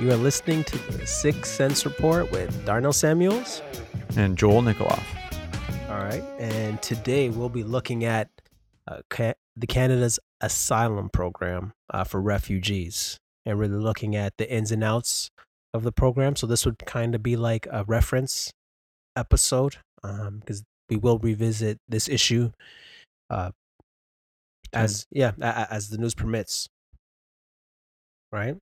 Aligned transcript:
You 0.00 0.10
are 0.10 0.16
listening 0.16 0.64
to 0.64 0.78
the 0.78 1.06
Six 1.06 1.50
Cents 1.50 1.84
Report 1.84 2.32
with 2.32 2.64
Darnell 2.64 2.94
Samuels. 2.94 3.60
and 4.16 4.34
Joel 4.34 4.62
Nikoloff. 4.62 5.04
All 5.90 5.98
right. 5.98 6.24
And 6.38 6.80
today 6.80 7.28
we'll 7.28 7.50
be 7.50 7.62
looking 7.62 8.04
at 8.04 8.30
uh, 8.88 9.00
ca- 9.10 9.34
the 9.56 9.66
Canada's 9.66 10.18
asylum 10.40 11.10
program 11.10 11.74
uh, 11.92 12.04
for 12.04 12.18
refugees 12.18 13.18
and 13.44 13.58
really 13.58 13.76
looking 13.76 14.16
at 14.16 14.38
the 14.38 14.50
ins 14.50 14.72
and 14.72 14.82
outs 14.82 15.30
of 15.74 15.82
the 15.82 15.92
program. 15.92 16.34
So 16.34 16.46
this 16.46 16.64
would 16.64 16.78
kind 16.78 17.14
of 17.14 17.22
be 17.22 17.36
like 17.36 17.66
a 17.70 17.84
reference 17.84 18.54
episode 19.14 19.76
because 20.02 20.62
we 20.88 20.96
will 20.96 21.18
revisit 21.18 21.76
this 21.90 22.08
issue 22.08 22.52
uh, 23.28 23.50
as 24.72 25.06
yeah 25.10 25.32
as 25.42 25.90
the 25.90 25.98
news 25.98 26.14
permits. 26.14 26.70
Right. 28.32 28.56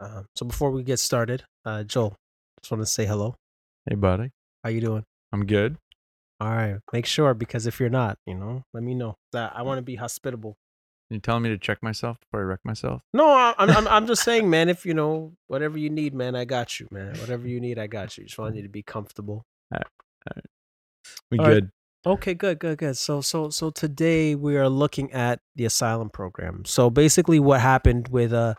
Um, 0.00 0.26
so 0.34 0.46
before 0.46 0.70
we 0.70 0.82
get 0.82 0.98
started, 0.98 1.44
uh, 1.64 1.82
Joel, 1.84 2.16
just 2.62 2.70
want 2.70 2.82
to 2.82 2.86
say 2.86 3.04
hello. 3.06 3.36
Hey, 3.88 3.96
buddy. 3.96 4.30
How 4.64 4.70
you 4.70 4.80
doing? 4.80 5.04
I'm 5.32 5.46
good. 5.46 5.76
All 6.40 6.48
right, 6.50 6.78
make 6.92 7.04
sure 7.04 7.34
because 7.34 7.66
if 7.66 7.78
you're 7.78 7.90
not, 7.90 8.16
you 8.26 8.34
know, 8.34 8.62
let 8.72 8.82
me 8.82 8.94
know. 8.94 9.16
That 9.32 9.52
I 9.54 9.60
want 9.60 9.76
to 9.78 9.82
be 9.82 9.96
hospitable. 9.96 10.56
You 11.10 11.18
telling 11.18 11.42
me 11.42 11.50
to 11.50 11.58
check 11.58 11.82
myself 11.82 12.16
before 12.20 12.40
I 12.40 12.44
wreck 12.44 12.60
myself? 12.64 13.02
No, 13.12 13.28
I- 13.28 13.54
I'm, 13.58 13.68
I'm 13.70 13.88
I'm 13.88 14.06
just 14.06 14.22
saying, 14.22 14.48
man. 14.56 14.70
If 14.70 14.86
you 14.86 14.94
know 14.94 15.34
whatever 15.48 15.76
you 15.76 15.90
need, 15.90 16.14
man, 16.14 16.34
I 16.34 16.46
got 16.46 16.80
you, 16.80 16.88
man. 16.90 17.18
Whatever 17.18 17.46
you 17.46 17.60
need, 17.60 17.78
I 17.78 17.88
got 17.88 18.16
you. 18.16 18.24
Just 18.24 18.38
want 18.38 18.56
you 18.56 18.62
to 18.62 18.68
be 18.70 18.82
comfortable. 18.82 19.44
We 19.70 19.76
All 19.76 19.82
right. 20.34 20.44
We 21.30 21.38
good. 21.38 21.70
Okay, 22.06 22.32
good, 22.32 22.58
good, 22.58 22.78
good. 22.78 22.96
So, 22.96 23.20
so, 23.20 23.50
so 23.50 23.68
today 23.70 24.34
we 24.34 24.56
are 24.56 24.70
looking 24.70 25.12
at 25.12 25.40
the 25.54 25.66
asylum 25.66 26.08
program. 26.08 26.64
So 26.64 26.88
basically, 26.88 27.38
what 27.38 27.60
happened 27.60 28.08
with 28.08 28.32
uh, 28.32 28.54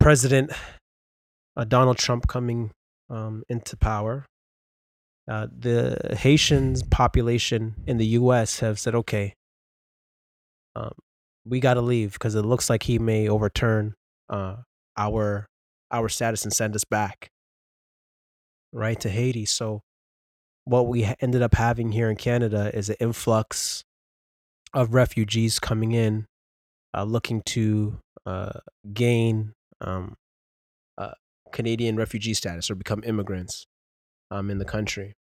President 0.00 0.52
uh, 1.56 1.64
Donald 1.64 1.98
Trump 1.98 2.26
coming 2.26 2.70
um, 3.10 3.42
into 3.48 3.76
power? 3.76 4.26
Uh, 5.28 5.46
the 5.56 6.16
Haitians 6.18 6.82
population 6.82 7.74
in 7.86 7.98
the 7.98 8.06
U.S. 8.06 8.60
have 8.60 8.78
said, 8.78 8.94
"Okay, 8.94 9.34
um, 10.74 10.92
we 11.44 11.60
got 11.60 11.74
to 11.74 11.82
leave 11.82 12.12
because 12.12 12.34
it 12.34 12.42
looks 12.42 12.70
like 12.70 12.84
he 12.84 12.98
may 12.98 13.28
overturn 13.28 13.94
uh, 14.30 14.56
our 14.96 15.46
our 15.90 16.08
status 16.08 16.44
and 16.44 16.52
send 16.52 16.74
us 16.74 16.84
back 16.84 17.28
right 18.72 18.98
to 19.00 19.10
Haiti." 19.10 19.44
So 19.44 19.82
what 20.64 20.86
we 20.86 21.10
ended 21.20 21.42
up 21.42 21.54
having 21.54 21.92
here 21.92 22.10
in 22.10 22.16
Canada 22.16 22.70
is 22.74 22.88
an 22.88 22.96
influx 23.00 23.82
of 24.72 24.94
refugees 24.94 25.58
coming 25.58 25.92
in, 25.92 26.26
uh, 26.94 27.04
looking 27.04 27.42
to 27.46 27.98
uh, 28.26 28.60
gain 28.92 29.52
um, 29.80 30.14
uh, 30.96 31.12
Canadian 31.52 31.96
refugee 31.96 32.34
status 32.34 32.70
or 32.70 32.74
become 32.74 33.02
immigrants 33.04 33.66
um, 34.30 34.50
in 34.50 34.58
the 34.58 34.64
country. 34.64 35.14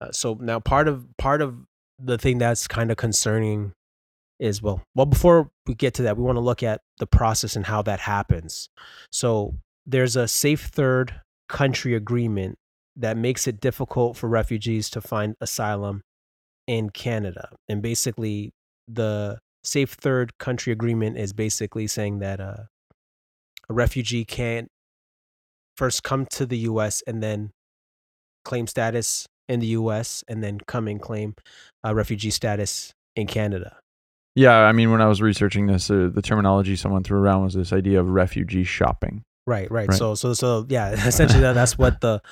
Uh, 0.00 0.10
so 0.12 0.38
now 0.40 0.60
part 0.60 0.88
of 0.88 1.06
part 1.18 1.42
of 1.42 1.56
the 1.98 2.16
thing 2.16 2.38
that's 2.38 2.66
kind 2.66 2.90
of 2.90 2.96
concerning 2.96 3.72
is 4.38 4.62
well 4.62 4.82
well 4.94 5.04
before 5.04 5.50
we 5.66 5.74
get 5.74 5.92
to 5.92 6.02
that 6.02 6.16
we 6.16 6.22
want 6.22 6.36
to 6.36 6.40
look 6.40 6.62
at 6.62 6.80
the 6.98 7.06
process 7.06 7.56
and 7.56 7.66
how 7.66 7.82
that 7.82 8.00
happens 8.00 8.70
so 9.12 9.54
there's 9.84 10.16
a 10.16 10.26
safe 10.26 10.70
third 10.72 11.20
country 11.50 11.94
agreement 11.94 12.56
that 12.96 13.16
makes 13.16 13.46
it 13.46 13.60
difficult 13.60 14.16
for 14.16 14.28
refugees 14.28 14.90
to 14.90 15.00
find 15.00 15.34
asylum 15.40 16.02
in 16.66 16.90
Canada. 16.90 17.50
And 17.68 17.82
basically, 17.82 18.52
the 18.86 19.38
Safe 19.64 19.92
Third 19.92 20.38
Country 20.38 20.72
Agreement 20.72 21.18
is 21.18 21.32
basically 21.32 21.86
saying 21.86 22.20
that 22.20 22.40
uh, 22.40 22.64
a 23.70 23.72
refugee 23.72 24.24
can't 24.24 24.68
first 25.76 26.02
come 26.02 26.26
to 26.26 26.44
the 26.44 26.58
US 26.58 27.02
and 27.06 27.22
then 27.22 27.52
claim 28.44 28.66
status 28.66 29.26
in 29.48 29.60
the 29.60 29.68
US 29.68 30.22
and 30.28 30.42
then 30.42 30.58
come 30.66 30.88
and 30.88 31.00
claim 31.00 31.34
uh, 31.86 31.94
refugee 31.94 32.30
status 32.30 32.92
in 33.16 33.26
Canada. 33.26 33.76
Yeah, 34.34 34.56
I 34.56 34.72
mean, 34.72 34.90
when 34.90 35.00
I 35.00 35.06
was 35.06 35.22
researching 35.22 35.66
this, 35.66 35.90
uh, 35.90 36.10
the 36.12 36.22
terminology 36.22 36.76
someone 36.76 37.02
threw 37.02 37.18
around 37.18 37.44
was 37.44 37.54
this 37.54 37.72
idea 37.72 38.00
of 38.00 38.08
refugee 38.10 38.64
shopping. 38.64 39.22
Right, 39.46 39.70
right. 39.70 39.88
Right. 39.88 39.98
So, 39.98 40.14
so, 40.14 40.34
so, 40.34 40.66
yeah. 40.68 40.90
Essentially, 41.06 41.40
that, 41.40 41.54
that's 41.54 41.76
what 41.76 42.00
the 42.00 42.22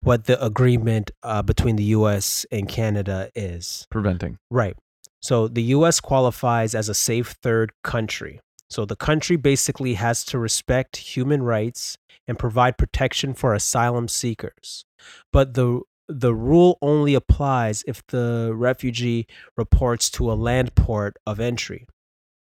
what 0.00 0.24
the 0.24 0.42
agreement 0.42 1.10
uh, 1.22 1.42
between 1.42 1.76
the 1.76 1.84
U.S. 1.84 2.46
and 2.50 2.68
Canada 2.68 3.30
is. 3.34 3.86
Preventing. 3.90 4.38
Right. 4.50 4.76
So 5.22 5.46
the 5.46 5.62
US 5.62 6.00
qualifies 6.00 6.74
as 6.74 6.88
a 6.88 6.94
safe 6.94 7.36
third 7.42 7.72
country. 7.84 8.40
So 8.72 8.86
the 8.86 8.96
country 8.96 9.36
basically 9.36 9.94
has 9.94 10.24
to 10.24 10.38
respect 10.38 10.96
human 10.96 11.42
rights 11.42 11.98
and 12.26 12.38
provide 12.38 12.78
protection 12.78 13.34
for 13.34 13.52
asylum 13.52 14.08
seekers. 14.08 14.86
But 15.30 15.54
the 15.54 15.82
the 16.08 16.34
rule 16.34 16.78
only 16.82 17.14
applies 17.14 17.84
if 17.86 18.06
the 18.08 18.52
refugee 18.54 19.26
reports 19.56 20.10
to 20.10 20.32
a 20.32 20.34
land 20.34 20.74
port 20.74 21.16
of 21.26 21.38
entry. 21.38 21.86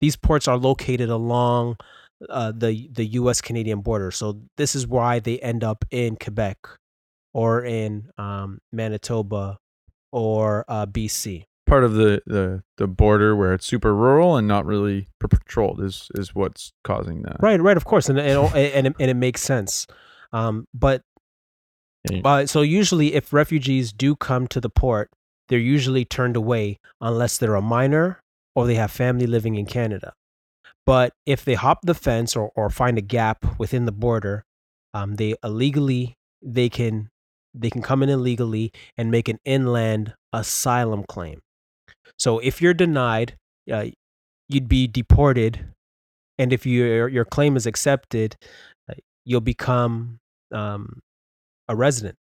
These 0.01 0.15
ports 0.15 0.47
are 0.47 0.57
located 0.57 1.09
along 1.09 1.77
uh, 2.29 2.51
the 2.55 2.89
the 2.91 3.05
U.S. 3.21 3.41
Canadian 3.41 3.81
border, 3.81 4.11
so 4.11 4.41
this 4.55 4.75
is 4.75 4.85
why 4.85 5.19
they 5.19 5.39
end 5.39 5.63
up 5.63 5.83
in 5.89 6.15
Quebec 6.15 6.57
or 7.33 7.65
in 7.65 8.09
um, 8.19 8.59
Manitoba 8.71 9.57
or 10.11 10.63
uh, 10.67 10.85
BC. 10.85 11.45
Part 11.73 11.83
of 11.83 11.93
the, 11.95 12.21
the, 12.27 12.63
the 12.77 12.85
border 12.85 13.35
where 13.35 13.51
it's 13.53 13.65
super 13.65 13.95
rural 13.95 14.37
and 14.37 14.47
not 14.47 14.63
really 14.63 15.07
patrolled 15.19 15.81
is, 15.81 16.07
is 16.13 16.35
what's 16.35 16.71
causing 16.83 17.23
that. 17.23 17.37
Right, 17.39 17.59
right, 17.59 17.77
of 17.77 17.85
course, 17.85 18.09
and 18.09 18.19
and 18.19 18.53
and 18.53 18.87
it, 18.87 18.95
and 18.99 19.09
it 19.09 19.15
makes 19.15 19.41
sense. 19.41 19.87
Um, 20.31 20.67
but 20.73 21.01
uh, 22.23 22.45
so 22.45 22.61
usually, 22.61 23.15
if 23.15 23.33
refugees 23.33 23.91
do 23.91 24.15
come 24.15 24.47
to 24.49 24.61
the 24.61 24.69
port, 24.69 25.09
they're 25.49 25.57
usually 25.57 26.05
turned 26.05 26.35
away 26.35 26.77
unless 27.01 27.37
they're 27.39 27.55
a 27.55 27.61
minor 27.61 28.21
or 28.55 28.67
they 28.67 28.75
have 28.75 28.91
family 28.91 29.25
living 29.25 29.55
in 29.55 29.65
Canada. 29.65 30.13
But 30.85 31.13
if 31.25 31.43
they 31.43 31.55
hop 31.55 31.79
the 31.83 31.95
fence 31.95 32.35
or, 32.35 32.51
or 32.55 32.69
find 32.69 32.97
a 32.97 33.01
gap 33.01 33.57
within 33.57 33.85
the 33.85 33.91
border, 33.91 34.45
um, 34.93 35.15
they 35.15 35.35
illegally 35.43 36.17
they 36.41 36.69
can 36.69 37.09
they 37.53 37.69
can 37.69 37.81
come 37.81 38.03
in 38.03 38.09
illegally 38.09 38.71
and 38.97 39.09
make 39.09 39.27
an 39.27 39.39
inland 39.45 40.13
asylum 40.33 41.03
claim. 41.07 41.39
So 42.19 42.39
if 42.39 42.61
you're 42.61 42.73
denied, 42.73 43.37
uh, 43.71 43.87
you'd 44.49 44.67
be 44.67 44.87
deported, 44.87 45.65
and 46.37 46.53
if 46.53 46.65
your 46.65 47.07
your 47.07 47.25
claim 47.25 47.55
is 47.55 47.65
accepted, 47.65 48.35
uh, 48.89 48.95
you'll 49.25 49.41
become 49.41 50.19
um, 50.51 51.01
a 51.67 51.75
resident. 51.75 52.15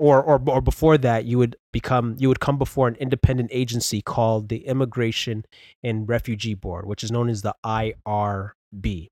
Or, 0.00 0.22
or 0.22 0.40
or 0.46 0.60
before 0.60 0.96
that, 0.98 1.24
you 1.24 1.38
would 1.38 1.56
become 1.72 2.14
you 2.18 2.28
would 2.28 2.38
come 2.38 2.56
before 2.56 2.86
an 2.86 2.94
independent 2.96 3.50
agency 3.52 4.00
called 4.00 4.48
the 4.48 4.64
Immigration 4.64 5.44
and 5.82 6.08
Refugee 6.08 6.54
Board, 6.54 6.86
which 6.86 7.02
is 7.02 7.10
known 7.10 7.28
as 7.28 7.42
the 7.42 7.54
IRB. 7.66 9.08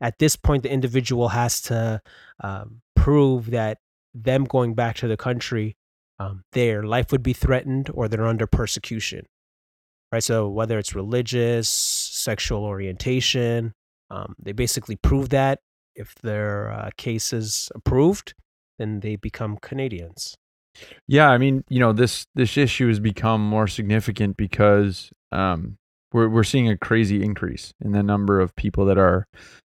At 0.00 0.18
this 0.18 0.34
point, 0.34 0.64
the 0.64 0.72
individual 0.72 1.28
has 1.28 1.60
to 1.62 2.00
um, 2.42 2.80
prove 2.96 3.50
that 3.52 3.78
them 4.12 4.44
going 4.44 4.74
back 4.74 4.96
to 4.96 5.08
the 5.08 5.16
country, 5.16 5.76
um, 6.18 6.42
their 6.52 6.82
life 6.82 7.12
would 7.12 7.22
be 7.22 7.32
threatened 7.32 7.90
or 7.92 8.08
they're 8.08 8.26
under 8.26 8.46
persecution. 8.46 9.26
Right. 10.14 10.22
So 10.22 10.48
whether 10.48 10.78
it's 10.78 10.94
religious, 10.94 11.68
sexual 11.68 12.62
orientation, 12.64 13.72
um, 14.10 14.36
they 14.40 14.52
basically 14.52 14.94
prove 14.94 15.30
that. 15.30 15.58
If 15.96 16.14
their 16.22 16.70
uh, 16.70 16.90
case 16.96 17.32
is 17.32 17.68
approved, 17.74 18.32
then 18.78 19.00
they 19.00 19.16
become 19.16 19.58
Canadians. 19.60 20.36
Yeah, 21.08 21.30
I 21.30 21.38
mean, 21.38 21.64
you 21.68 21.80
know, 21.80 21.92
this 21.92 22.26
this 22.36 22.56
issue 22.56 22.86
has 22.86 23.00
become 23.00 23.40
more 23.40 23.66
significant 23.66 24.36
because 24.36 25.10
um, 25.32 25.78
we're 26.12 26.28
we're 26.28 26.44
seeing 26.44 26.68
a 26.68 26.78
crazy 26.78 27.20
increase 27.20 27.72
in 27.84 27.90
the 27.90 28.04
number 28.04 28.38
of 28.38 28.54
people 28.54 28.84
that 28.84 28.98
are 28.98 29.26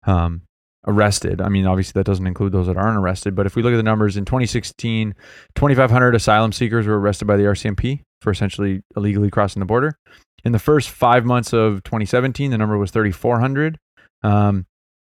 um, 0.05 0.43
arrested. 0.85 1.41
I 1.41 1.49
mean, 1.49 1.65
obviously 1.65 1.93
that 1.97 2.05
doesn't 2.05 2.27
include 2.27 2.51
those 2.51 2.67
that 2.67 2.77
aren't 2.77 2.99
arrested, 2.99 3.33
but 3.33 3.47
if 3.47 3.55
we 3.55 3.63
look 3.63 3.73
at 3.73 3.77
the 3.77 3.81
numbers 3.81 4.17
in 4.17 4.25
2016, 4.25 5.15
2,500 5.55 6.13
asylum 6.13 6.51
seekers 6.51 6.85
were 6.85 6.99
arrested 6.99 7.25
by 7.25 7.37
the 7.37 7.43
RCMP 7.43 8.03
for 8.21 8.29
essentially 8.29 8.83
illegally 8.95 9.31
crossing 9.31 9.61
the 9.61 9.65
border. 9.65 9.97
In 10.43 10.51
the 10.51 10.59
first 10.59 10.89
five 10.89 11.25
months 11.25 11.53
of 11.53 11.83
2017, 11.83 12.51
the 12.51 12.57
number 12.57 12.77
was 12.77 12.91
3,400, 12.91 13.77
um, 14.23 14.65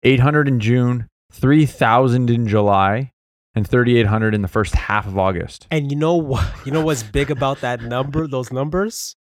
800 0.02 0.48
in 0.48 0.60
June, 0.60 1.08
3,000 1.32 2.30
in 2.30 2.46
July, 2.46 3.10
and 3.54 3.66
3,800 3.68 4.34
in 4.34 4.42
the 4.42 4.48
first 4.48 4.74
half 4.74 5.06
of 5.06 5.18
August. 5.18 5.66
And 5.70 5.90
you 5.90 5.96
know 5.96 6.14
what? 6.14 6.46
You 6.64 6.72
know 6.72 6.82
what's 6.84 7.02
big 7.02 7.30
about 7.30 7.60
that 7.62 7.82
number? 7.82 8.26
Those 8.26 8.52
numbers 8.52 9.16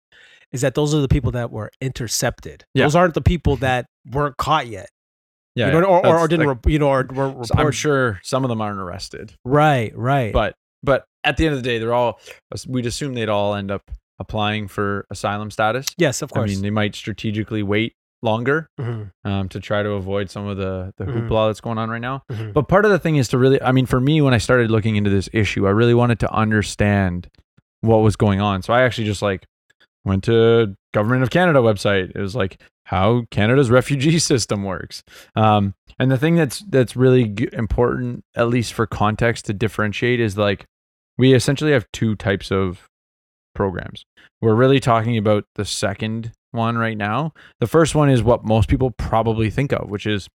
is 0.51 0.61
that 0.61 0.73
those 0.75 0.93
are 0.95 1.01
the 1.01 1.07
people 1.07 1.31
that 1.31 1.51
were 1.51 1.69
intercepted. 1.81 2.63
Yeah. 2.73 2.85
Those 2.85 2.95
aren't 2.95 3.13
the 3.13 3.21
people 3.21 3.57
that 3.57 3.85
weren't 4.11 4.37
caught 4.37 4.67
yet. 4.67 4.89
Yeah, 5.55 5.67
you 5.73 5.81
know, 5.81 5.87
or, 5.87 6.05
or, 6.05 6.19
or 6.19 6.27
didn't, 6.27 6.45
like- 6.47 6.57
rep- 6.63 6.71
you 6.71 6.79
know, 6.79 6.89
or 6.89 7.05
were 7.11 7.43
so 7.43 7.53
I'm 7.57 7.71
sure 7.71 8.19
some 8.23 8.45
of 8.45 8.49
them 8.49 8.61
aren't 8.61 8.79
arrested, 8.79 9.33
Right, 9.43 9.91
right. 9.97 10.31
but 10.31 10.55
but 10.83 11.03
at 11.23 11.35
the 11.37 11.45
end 11.47 11.55
of 11.55 11.61
the 11.61 11.67
day, 11.67 11.79
they're 11.79 11.93
all. 11.93 12.19
We'd 12.67 12.85
assume 12.85 13.13
they'd 13.13 13.27
all 13.29 13.55
end 13.55 13.69
up 13.71 13.91
applying 14.19 14.67
for 14.67 15.05
asylum 15.09 15.49
status. 15.51 15.85
yes, 15.97 16.21
of 16.21 16.31
course. 16.31 16.49
I 16.51 16.53
mean, 16.53 16.61
they 16.61 16.69
might 16.69 16.95
strategically 16.95 17.63
wait 17.63 17.93
longer 18.21 18.67
Mhm, 18.77 19.11
um, 19.23 19.47
to 19.47 19.61
try 19.61 19.81
to 19.81 19.91
avoid 19.91 20.29
some 20.29 20.45
of 20.45 20.57
the 20.57 20.93
the 20.97 21.05
Mhm. 21.05 21.29
hoopla 21.29 21.49
that's 21.49 21.61
going 21.61 21.77
on 21.77 21.89
right 21.89 22.01
now. 22.01 22.23
mhm. 22.29 22.51
But 22.51 22.67
part 22.67 22.83
of 22.83 22.91
the 22.91 22.99
thing 22.99 23.15
is 23.15 23.29
to 23.29 23.37
really, 23.37 23.61
I 23.61 23.71
mean, 23.71 23.85
for 23.85 24.01
me, 24.01 24.19
when 24.21 24.33
I 24.33 24.39
started 24.39 24.69
looking 24.69 24.97
into 24.97 25.09
this 25.09 25.29
issue, 25.31 25.65
I 25.65 25.69
really 25.71 25.93
wanted 25.93 26.19
to 26.19 26.33
understand 26.33 27.29
what 27.81 27.97
was 27.99 28.17
going 28.17 28.41
on. 28.41 28.61
So 28.61 28.73
I 28.73 28.81
actually 28.81 29.05
just 29.05 29.21
like 29.21 29.45
went 30.03 30.25
to 30.25 30.75
Government 30.93 31.23
of 31.23 31.29
Canada 31.29 31.59
website. 31.59 32.11
It 32.13 32.19
was 32.19 32.35
like 32.35 32.61
how 32.85 33.23
Canada's 33.31 33.69
refugee 33.69 34.19
system 34.31 34.63
works. 34.65 35.01
Um, 35.37 35.75
and 35.97 36.11
the 36.11 36.17
thing 36.17 36.35
that's 36.35 36.59
that's 36.67 36.97
really 36.97 37.25
g- 37.25 37.47
important, 37.53 38.25
at 38.35 38.49
least 38.49 38.73
for 38.73 38.85
context, 38.85 39.45
to 39.45 39.53
differentiate 39.53 40.19
is 40.19 40.37
like 40.37 40.65
we 41.17 41.33
essentially 41.33 41.71
have 41.71 41.85
two 41.93 42.15
types 42.15 42.51
of 42.51 42.88
programs. 43.53 44.05
We're 44.41 44.55
really 44.55 44.79
talking 44.79 45.17
about 45.17 45.45
the 45.55 45.65
second 45.65 46.31
one 46.51 46.77
right 46.77 46.97
now. 46.97 47.33
The 47.59 47.67
first 47.67 47.95
one 47.95 48.09
is 48.09 48.23
what 48.23 48.43
most 48.43 48.69
people 48.69 48.91
probably 48.91 49.49
think 49.49 49.71
of, 49.71 49.89
which 49.89 50.05
is 50.05 50.27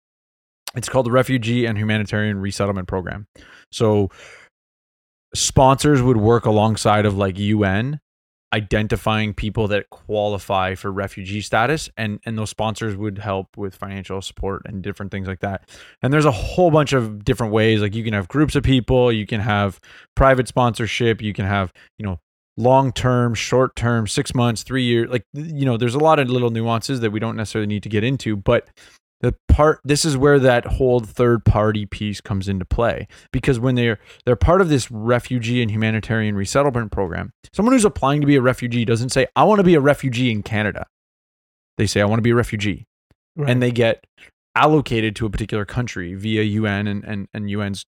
it's 0.75 0.89
called 0.89 1.07
the 1.07 1.13
Refugee 1.13 1.67
and 1.67 1.79
Humanitarian 1.79 2.39
Resettlement 2.41 2.89
Program. 2.89 3.27
So 3.71 4.11
sponsors 5.35 6.03
would 6.03 6.17
work 6.17 6.47
alongside 6.47 7.07
of 7.07 7.17
like 7.17 7.39
UN 7.39 8.01
identifying 8.55 9.35
people 9.35 9.67
that 9.67 9.91
qualify 9.91 10.77
for 10.77 10.93
refugee 10.93 11.41
status 11.41 11.91
and 11.97 12.21
and 12.25 12.39
those 12.39 12.51
sponsors 12.51 12.95
would 12.95 13.19
help 13.19 13.57
with 13.57 13.75
financial 13.75 14.23
support 14.23 14.63
and 14.65 14.81
different 14.81 15.11
things 15.11 15.27
like 15.27 15.41
that. 15.41 15.69
And 16.03 16.13
there's 16.13 16.25
a 16.25 16.31
whole 16.31 16.71
bunch 16.71 16.93
of 16.93 17.25
different 17.25 17.53
ways 17.53 17.81
like 17.83 17.97
you 17.97 18.05
can 18.05 18.13
have 18.15 18.29
groups 18.29 18.55
of 18.55 18.63
people, 18.63 19.11
you 19.11 19.27
can 19.27 19.41
have 19.41 19.81
private 20.15 20.47
sponsorship, 20.47 21.21
you 21.21 21.33
can 21.33 21.47
have, 21.47 21.73
you 21.99 22.07
know, 22.07 22.21
long 22.57 22.93
term, 22.93 23.35
short 23.35 23.75
term, 23.77 24.07
6 24.07 24.35
months, 24.35 24.63
3 24.63 24.83
years, 24.83 25.11
like 25.11 25.25
you 25.33 25.65
know, 25.65 25.77
there's 25.77 25.95
a 25.95 25.99
lot 25.99 26.19
of 26.19 26.29
little 26.29 26.51
nuances 26.51 27.01
that 27.01 27.11
we 27.11 27.21
don't 27.21 27.37
necessarily 27.37 27.67
need 27.67 27.83
to 27.83 27.89
get 27.89 28.05
into, 28.05 28.37
but 28.37 28.69
the 29.21 29.35
part 29.49 29.81
this 29.85 30.05
is 30.05 30.17
where 30.19 30.39
that 30.39 30.67
whole 30.67 31.01
third 31.01 31.45
party 31.47 31.87
piece 31.87 32.21
comes 32.21 32.47
into 32.49 32.65
play 32.67 33.07
because 33.33 33.59
when 33.59 33.75
they're 33.75 33.99
they're 34.27 34.37
part 34.37 34.61
of 34.61 34.69
this 34.69 34.91
refugee 34.91 35.63
and 35.63 35.71
humanitarian 35.71 36.37
resettlement 36.37 36.93
program 36.93 37.31
someone 37.55 37.73
who's 37.73 37.87
applying 37.87 38.21
to 38.21 38.27
be 38.27 38.37
a 38.37 38.43
refugee 38.43 38.85
doesn't 38.85 39.11
say 39.11 39.27
i 39.35 39.43
want 39.43 39.61
to 39.61 39.65
be 39.65 39.75
a 39.77 39.81
refugee 39.81 40.31
in 40.31 40.43
canada 40.43 40.85
they 41.79 41.87
say 41.87 42.03
i 42.03 42.05
want 42.05 42.19
to 42.19 42.23
be 42.23 42.31
a 42.31 42.35
refugee 42.35 42.85
Right. 43.37 43.49
and 43.49 43.63
they 43.63 43.71
get 43.71 44.05
allocated 44.57 45.17
to 45.17 45.27
a 45.27 45.31
particular 45.31 45.65
country 45.65 46.15
via 46.15 46.43
un 46.61 46.87
and, 46.87 47.03
and, 47.05 47.27
and 47.33 47.49
un's 47.57 47.87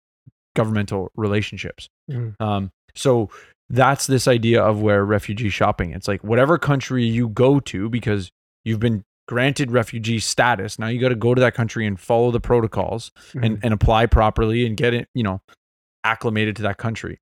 governmental 0.56 1.10
relationships 1.14 1.88
Mhm. 2.10 2.40
um, 2.40 2.70
so 2.94 3.28
that's 3.70 4.06
this 4.06 4.26
idea 4.26 4.62
of 4.62 4.80
where 4.80 5.04
refugee 5.04 5.50
shopping 5.50 5.92
it's 5.92 6.08
like 6.08 6.22
whatever 6.24 6.58
country 6.58 7.04
you 7.04 7.28
go 7.28 7.60
to 7.60 7.88
because 7.88 8.30
you've 8.64 8.80
been 8.80 9.04
granted 9.26 9.70
refugee 9.70 10.18
status 10.18 10.78
now 10.78 10.86
you 10.86 10.98
got 10.98 11.10
to 11.10 11.14
go 11.14 11.34
to 11.34 11.40
that 11.40 11.54
country 11.54 11.86
and 11.86 12.00
follow 12.00 12.30
the 12.30 12.40
protocols 12.40 13.10
and, 13.34 13.42
mm-hmm. 13.42 13.54
and 13.62 13.74
apply 13.74 14.06
properly 14.06 14.64
and 14.64 14.76
get 14.76 14.94
it 14.94 15.06
you 15.14 15.22
know 15.22 15.40
acclimated 16.08 16.56
to 16.56 16.62
that 16.62 16.78
country. 16.78 17.20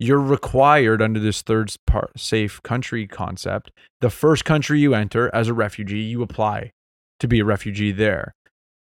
You're 0.00 0.20
required 0.20 1.02
under 1.02 1.20
this 1.20 1.42
third 1.42 1.74
part 1.86 2.18
safe 2.18 2.62
country 2.62 3.06
concept 3.06 3.70
the 4.00 4.10
first 4.10 4.44
country 4.44 4.80
you 4.80 4.94
enter 4.94 5.32
as 5.34 5.48
a 5.48 5.54
refugee 5.54 6.00
you 6.00 6.22
apply 6.22 6.72
to 7.20 7.28
be 7.28 7.40
a 7.40 7.44
refugee 7.44 7.92
there. 7.92 8.34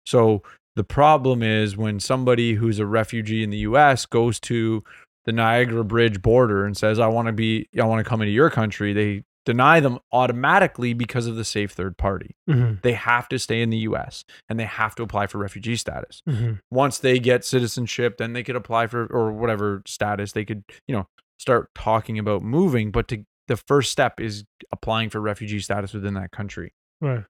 So 0.06 0.42
the 0.76 0.86
problem 0.86 1.44
is 1.44 1.76
when 1.76 2.00
somebody 2.00 2.54
who's 2.54 2.80
a 2.80 2.86
refugee 2.86 3.44
in 3.44 3.50
the 3.50 3.58
US 3.70 4.06
goes 4.06 4.40
to 4.42 4.84
the 5.26 5.32
Niagara 5.32 5.84
Bridge 5.84 6.22
border 6.22 6.66
and 6.66 6.76
says, 6.76 7.00
I 7.00 7.08
want 7.08 7.28
to 7.28 7.32
be, 7.34 7.68
I 7.80 7.86
want 7.86 8.04
to 8.04 8.10
come 8.10 8.22
into 8.22 8.32
your 8.32 8.50
country, 8.50 8.94
they 8.94 9.24
deny 9.46 9.80
them 9.80 9.98
automatically 10.12 10.94
because 10.94 11.26
of 11.28 11.36
the 11.36 11.44
safe 11.44 11.72
third 11.72 11.98
party. 11.98 12.36
Mhm, 12.50 12.82
They 12.84 12.94
have 12.94 13.28
to 13.30 13.40
stay 13.40 13.62
in 13.62 13.70
the 13.72 13.78
US 13.80 14.24
and 14.50 14.60
they 14.60 14.66
have 14.66 14.94
to 14.96 15.04
apply 15.04 15.28
for 15.28 15.40
refugee 15.40 15.76
status. 15.76 16.22
mhm. 16.30 16.60
Once 16.70 17.00
they 17.00 17.18
get 17.20 17.44
citizenship, 17.44 18.18
then 18.18 18.34
they 18.34 18.44
could 18.44 18.56
apply 18.56 18.88
for, 18.88 19.06
or 19.08 19.32
whatever 19.32 19.82
status, 19.88 20.34
they 20.34 20.46
could, 20.46 20.64
you 20.88 20.96
know, 20.96 21.08
start 21.40 21.70
talking 21.74 22.20
about 22.20 22.44
moving. 22.44 22.92
But 22.92 23.08
to, 23.08 23.26
the 23.48 23.58
first 23.58 23.92
step 23.92 24.20
is 24.20 24.44
applying 24.72 25.10
for 25.10 25.20
refugee 25.20 25.60
status 25.60 25.92
within 25.94 26.14
that 26.14 26.32
country. 26.32 26.74
Right. 27.02 27.24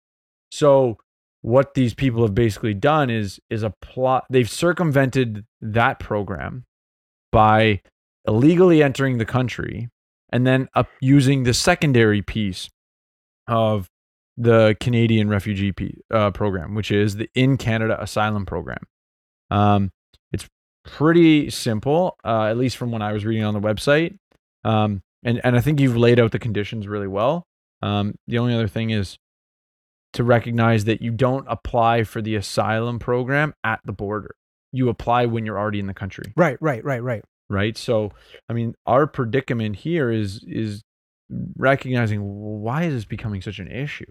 So 0.52 0.98
what 1.42 1.74
these 1.76 1.94
people 1.94 2.22
have 2.24 2.36
basically 2.36 2.74
done 2.74 3.10
is 3.10 3.40
is 3.50 3.64
apply 3.64 4.22
they've 4.30 4.50
circumvented 4.50 5.46
that 5.62 5.98
program 6.00 6.66
by 7.32 7.82
illegally 8.28 8.84
entering 8.84 9.18
the 9.18 9.26
country 9.26 9.90
and 10.32 10.46
then 10.46 10.70
using 11.02 11.44
the 11.44 11.54
secondary 11.54 12.22
piece 12.22 12.70
of 13.48 13.90
the 14.38 14.76
Canadian 14.80 15.30
refugee 15.30 15.74
uh, 16.10 16.32
program, 16.32 16.74
which 16.74 16.92
is 16.92 17.16
the 17.18 17.30
in 17.36 17.58
Canada 17.58 18.02
asylum 18.02 18.46
program. 18.46 18.84
Um, 19.50 19.92
it's 20.32 20.48
pretty 20.86 21.50
simple, 21.50 22.18
uh, 22.24 22.46
at 22.46 22.58
least 22.58 22.78
from 22.78 22.92
when 22.92 23.02
I 23.02 23.12
was 23.12 23.26
reading 23.26 23.44
on 23.44 23.54
the 23.54 23.60
website. 23.60 24.18
Um, 24.64 25.02
and 25.24 25.42
and 25.44 25.56
I 25.56 25.62
think 25.62 25.80
you've 25.80 25.98
laid 25.98 26.20
out 26.20 26.32
the 26.32 26.40
conditions 26.40 26.88
really 26.88 27.08
well. 27.08 27.46
Um, 27.82 28.16
the 28.28 28.38
only 28.38 28.54
other 28.54 28.68
thing 28.68 28.92
is 28.92 29.18
to 30.14 30.24
recognize 30.24 30.86
that 30.86 31.02
you 31.02 31.12
don't 31.12 31.46
apply 31.48 32.04
for 32.04 32.22
the 32.22 32.36
asylum 32.36 33.00
program 33.00 33.54
at 33.64 33.80
the 33.86 33.94
border. 33.94 34.36
You 34.72 34.90
apply 34.90 35.26
when 35.26 35.46
you're 35.46 35.60
already 35.60 35.80
in 35.80 35.88
the 35.88 35.94
country, 35.94 36.34
Right, 36.36 36.58
right, 36.62 36.84
right, 36.84 37.04
right. 37.04 37.24
right? 37.50 37.78
So, 37.78 38.12
I 38.50 38.54
mean, 38.54 38.74
our 38.86 39.08
predicament 39.08 39.76
here 39.78 40.12
is 40.12 40.44
is 40.48 40.82
recognizing 41.58 42.22
why 42.24 42.84
is 42.84 42.94
this 42.94 43.06
becoming 43.06 43.42
such 43.42 43.60
an 43.60 43.70
issue, 43.70 44.06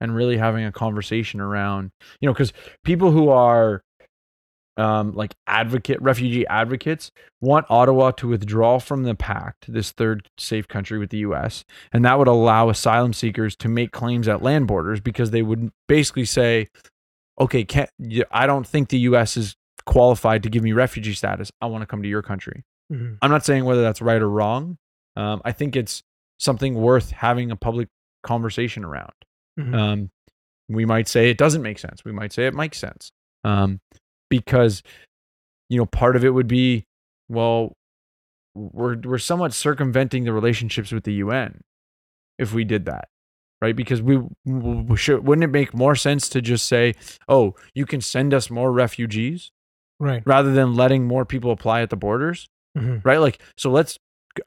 and 0.00 0.14
really 0.14 0.36
having 0.36 0.64
a 0.64 0.72
conversation 0.72 1.40
around, 1.40 1.90
you 2.20 2.26
know, 2.26 2.32
because 2.32 2.52
people 2.84 3.10
who 3.10 3.28
are 3.30 3.82
um, 4.76 5.12
like 5.12 5.34
advocate 5.46 6.00
refugee 6.02 6.46
advocates 6.48 7.10
want 7.40 7.64
Ottawa 7.70 8.10
to 8.12 8.28
withdraw 8.28 8.78
from 8.78 9.04
the 9.04 9.14
pact, 9.14 9.72
this 9.72 9.90
third 9.90 10.28
safe 10.36 10.68
country 10.68 10.98
with 10.98 11.10
the 11.10 11.18
U.S., 11.18 11.64
and 11.92 12.04
that 12.04 12.18
would 12.18 12.28
allow 12.28 12.68
asylum 12.68 13.12
seekers 13.12 13.56
to 13.56 13.68
make 13.68 13.90
claims 13.90 14.28
at 14.28 14.42
land 14.42 14.66
borders 14.66 15.00
because 15.00 15.30
they 15.30 15.42
would 15.42 15.70
basically 15.88 16.26
say, 16.26 16.68
"Okay, 17.40 17.64
can't, 17.64 17.90
I 18.30 18.46
don't 18.46 18.66
think 18.66 18.90
the 18.90 19.00
U.S. 19.00 19.36
is 19.38 19.56
qualified 19.86 20.42
to 20.42 20.50
give 20.50 20.62
me 20.62 20.72
refugee 20.72 21.14
status. 21.14 21.50
I 21.60 21.66
want 21.66 21.82
to 21.82 21.86
come 21.86 22.02
to 22.02 22.08
your 22.08 22.22
country." 22.22 22.64
Mhm. 22.92 23.18
I'm 23.22 23.30
not 23.30 23.44
saying 23.44 23.64
whether 23.64 23.82
that's 23.82 24.02
right 24.02 24.20
or 24.20 24.28
wrong. 24.28 24.76
Um, 25.16 25.40
I 25.44 25.52
think 25.52 25.74
it's 25.76 26.02
something 26.38 26.74
worth 26.74 27.10
having 27.10 27.50
a 27.50 27.56
public 27.56 27.88
conversation 28.22 28.84
around. 28.84 29.12
Mhm. 29.58 29.74
Um, 29.74 30.10
we 30.68 30.84
might 30.84 31.08
say 31.08 31.30
it 31.30 31.38
doesn't 31.38 31.62
make 31.62 31.78
sense. 31.78 32.04
We 32.04 32.12
might 32.12 32.32
say 32.32 32.46
it 32.46 32.54
makes 32.54 32.78
sense. 32.78 33.10
Um, 33.44 33.80
because, 34.28 34.82
you 35.68 35.78
know, 35.78 35.86
part 35.86 36.16
of 36.16 36.24
it 36.24 36.30
would 36.30 36.48
be, 36.48 36.84
well, 37.28 37.72
we're 38.54 38.96
we're 38.98 39.18
somewhat 39.18 39.52
circumventing 39.52 40.24
the 40.24 40.32
relationships 40.32 40.90
with 40.92 41.04
the 41.04 41.14
UN 41.14 41.60
if 42.38 42.52
we 42.52 42.64
did 42.64 42.84
that, 42.86 43.08
right? 43.62 43.76
Because 43.76 44.02
we, 44.02 44.18
we 44.44 44.96
should, 44.96 45.26
wouldn't 45.26 45.44
it 45.44 45.48
make 45.50 45.72
more 45.74 45.94
sense 45.94 46.28
to 46.30 46.42
just 46.42 46.66
say, 46.66 46.94
oh, 47.28 47.54
you 47.74 47.86
can 47.86 48.00
send 48.00 48.34
us 48.34 48.50
more 48.50 48.72
refugees 48.72 49.50
Right. 49.98 50.22
rather 50.26 50.52
than 50.52 50.74
letting 50.74 51.06
more 51.06 51.24
people 51.24 51.50
apply 51.50 51.80
at 51.82 51.90
the 51.90 51.96
borders? 51.96 52.48
Mhm. 52.76 53.02
right 53.06 53.18
like 53.18 53.40
so 53.56 53.70
let's 53.70 53.98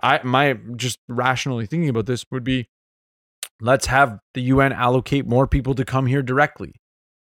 i 0.04 0.20
my 0.24 0.54
just 0.76 1.00
rationally 1.08 1.66
thinking 1.66 1.90
about 1.90 2.06
this 2.06 2.24
would 2.30 2.44
be 2.44 2.68
let's 3.60 3.88
have 3.88 4.20
the 4.36 4.42
un 4.44 4.72
allocate 4.72 5.26
more 5.26 5.48
people 5.48 5.74
to 5.76 5.84
come 5.84 6.06
here 6.06 6.22
directly 6.22 6.76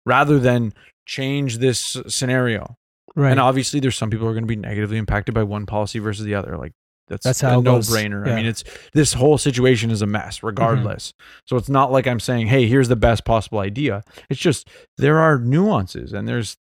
rather 0.06 0.40
than 0.40 0.74
change 1.06 1.58
this 1.58 1.98
scenario 2.08 2.76
Right. 3.18 3.32
and 3.32 3.40
obviously 3.40 3.80
there's 3.82 3.96
some 3.98 4.10
people 4.10 4.26
who 4.26 4.32
are 4.32 4.34
going 4.34 4.44
to 4.44 4.48
be 4.48 4.56
negatively 4.56 4.98
impacted 4.98 5.34
by 5.36 5.44
one 5.44 5.66
policy 5.66 6.00
versus 6.00 6.26
the 6.26 6.36
other 6.36 6.58
like 6.58 6.72
that's, 7.08 7.24
That's 7.26 7.44
a 7.44 7.50
how 7.50 7.60
it 7.60 7.64
no-brainer 7.64 8.26
i 8.28 8.36
mean 8.36 8.46
it's 8.46 8.64
this 8.94 9.14
whole 9.14 9.38
situation 9.38 9.92
is 9.92 10.02
a 10.02 10.08
mess 10.08 10.42
regardless 10.44 11.14
so 11.46 11.56
it's 11.58 11.70
not 11.70 11.92
like 11.92 12.08
i'm 12.08 12.20
saying 12.22 12.48
hey 12.48 12.68
here's 12.68 12.88
the 12.88 12.96
best 12.96 13.26
possible 13.26 13.60
idea 13.60 14.02
it's 14.30 14.40
just 14.40 14.68
there 14.98 15.20
are 15.20 15.38
nuances 15.40 16.14
and 16.14 16.28
there's 16.28 16.56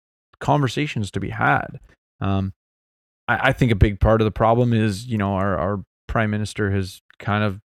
conversations 0.43 1.11
to 1.11 1.21
be 1.21 1.31
had 1.31 1.81
um, 2.21 2.53
I, 3.27 3.49
I 3.49 3.53
think 3.53 3.73
a 3.73 3.77
big 3.77 3.99
part 3.99 4.21
of 4.21 4.27
the 4.27 4.31
problem 4.31 4.75
is 4.75 5.07
you 5.07 5.17
know 5.17 5.35
our, 5.35 5.57
our 5.57 5.83
prime 6.07 6.31
minister 6.31 6.71
has 6.71 7.01
kind 7.19 7.43
of 7.43 7.61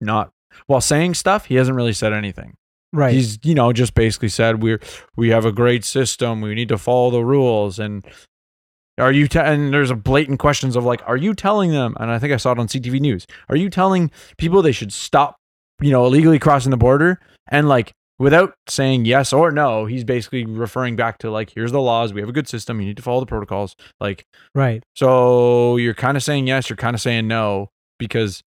not 0.00 0.30
while 0.66 0.80
saying 0.80 1.14
stuff 1.14 1.44
he 1.46 1.56
hasn't 1.56 1.76
really 1.76 1.92
said 1.92 2.14
anything 2.14 2.54
right. 2.92 3.12
he's 3.12 3.38
you 3.42 3.54
know 3.54 3.72
just 3.72 3.94
basically 3.94 4.30
said 4.30 4.62
we're 4.62 4.80
we 5.16 5.28
have 5.28 5.44
a 5.44 5.52
great 5.52 5.84
system 5.84 6.40
we 6.40 6.54
need 6.54 6.68
to 6.68 6.78
follow 6.78 7.10
the 7.10 7.24
rules 7.24 7.78
and 7.78 8.06
Are 8.98 9.12
you 9.12 9.26
te- 9.26 9.38
and 9.38 9.72
there's 9.72 9.90
a 9.90 9.96
blatant 9.96 10.38
questions 10.38 10.76
of 10.76 10.84
like, 10.84 11.00
are 11.06 11.16
you 11.16 11.34
telling 11.34 11.70
them? 11.72 11.96
And 11.98 12.10
I 12.10 12.18
think 12.18 12.32
I 12.32 12.36
saw 12.36 12.52
it 12.52 12.58
on 12.58 12.68
CTV 12.68 13.00
News. 13.00 13.26
Are 13.48 13.56
you 13.56 13.70
telling 13.70 14.10
people 14.36 14.60
they 14.60 14.70
should 14.72 14.92
stop, 14.92 15.36
you 15.80 15.90
know, 15.90 16.04
illegally 16.04 16.38
crossing 16.38 16.70
the 16.70 16.76
border? 16.76 17.18
And 17.48 17.68
like 17.68 17.94
without 18.22 18.54
saying 18.68 19.04
yes 19.04 19.32
or 19.32 19.50
no, 19.50 19.86
he's 19.86 20.04
basically 20.04 20.44
referring 20.44 20.94
back 20.96 21.18
to 21.18 21.30
like, 21.30 21.50
here's 21.54 21.72
the 21.72 21.80
laws. 21.80 22.12
We 22.12 22.20
have 22.20 22.28
a 22.28 22.32
good 22.32 22.48
system. 22.48 22.80
You 22.80 22.86
need 22.86 22.96
to 22.96 23.02
follow 23.02 23.20
the 23.20 23.26
protocols. 23.26 23.74
Like, 24.00 24.24
Right. 24.54 24.82
so 24.94 25.76
you're 25.76 25.94
kind 25.94 26.16
of 26.16 26.22
saying 26.22 26.46
yes, 26.46 26.70
you're 26.70 26.76
kind 26.76 26.94
of 26.94 27.00
saying 27.00 27.26
no 27.26 27.68
because 27.98 28.42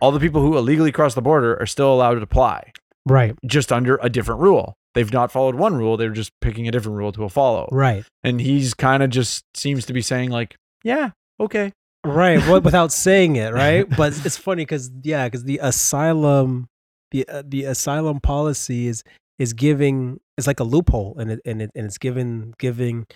all 0.00 0.12
the 0.12 0.20
people 0.20 0.42
who 0.42 0.56
illegally 0.58 0.92
cross 0.92 1.14
the 1.14 1.22
border 1.22 1.58
are 1.60 1.66
still 1.66 1.92
allowed 1.92 2.14
to 2.14 2.22
apply, 2.22 2.72
Right. 3.06 3.34
just 3.46 3.72
under 3.72 3.98
a 4.02 4.08
different 4.10 4.40
rule. 4.42 4.74
They've 4.94 5.12
not 5.12 5.30
followed 5.32 5.54
one 5.54 5.76
rule; 5.76 5.96
they're 5.96 6.10
just 6.10 6.32
picking 6.40 6.66
a 6.68 6.70
different 6.72 6.98
rule 6.98 7.12
to 7.12 7.28
follow. 7.28 7.68
Right. 7.72 8.04
And 8.24 8.40
he's 8.40 8.74
kind 8.74 9.02
of 9.02 9.10
just 9.10 9.44
seems 9.54 9.86
to 9.86 9.92
be 9.92 10.02
saying 10.02 10.30
like, 10.30 10.56
"Yeah, 10.84 11.10
okay, 11.38 11.72
Right. 12.04 12.38
Well, 12.48 12.60
without 12.70 12.92
saying 12.92 13.36
it, 13.36 13.52
right? 13.52 13.86
But 13.96 14.14
it's 14.26 14.36
funny 14.36 14.62
because 14.62 14.90
yeah, 15.02 15.26
because 15.28 15.44
the 15.44 15.58
asylum, 15.62 16.66
the 17.10 17.28
uh, 17.28 17.42
the 17.46 17.64
asylum 17.64 18.20
policy 18.20 18.86
is 18.88 19.02
is 19.38 19.52
giving 19.52 20.20
it's 20.36 20.46
like 20.46 20.60
a 20.60 20.64
loophole, 20.64 21.16
and 21.18 21.30
it 21.32 21.40
and 21.44 21.62
it 21.62 21.70
and 21.74 21.86
it's 21.86 21.98
giving 21.98 22.54
giving 22.58 23.06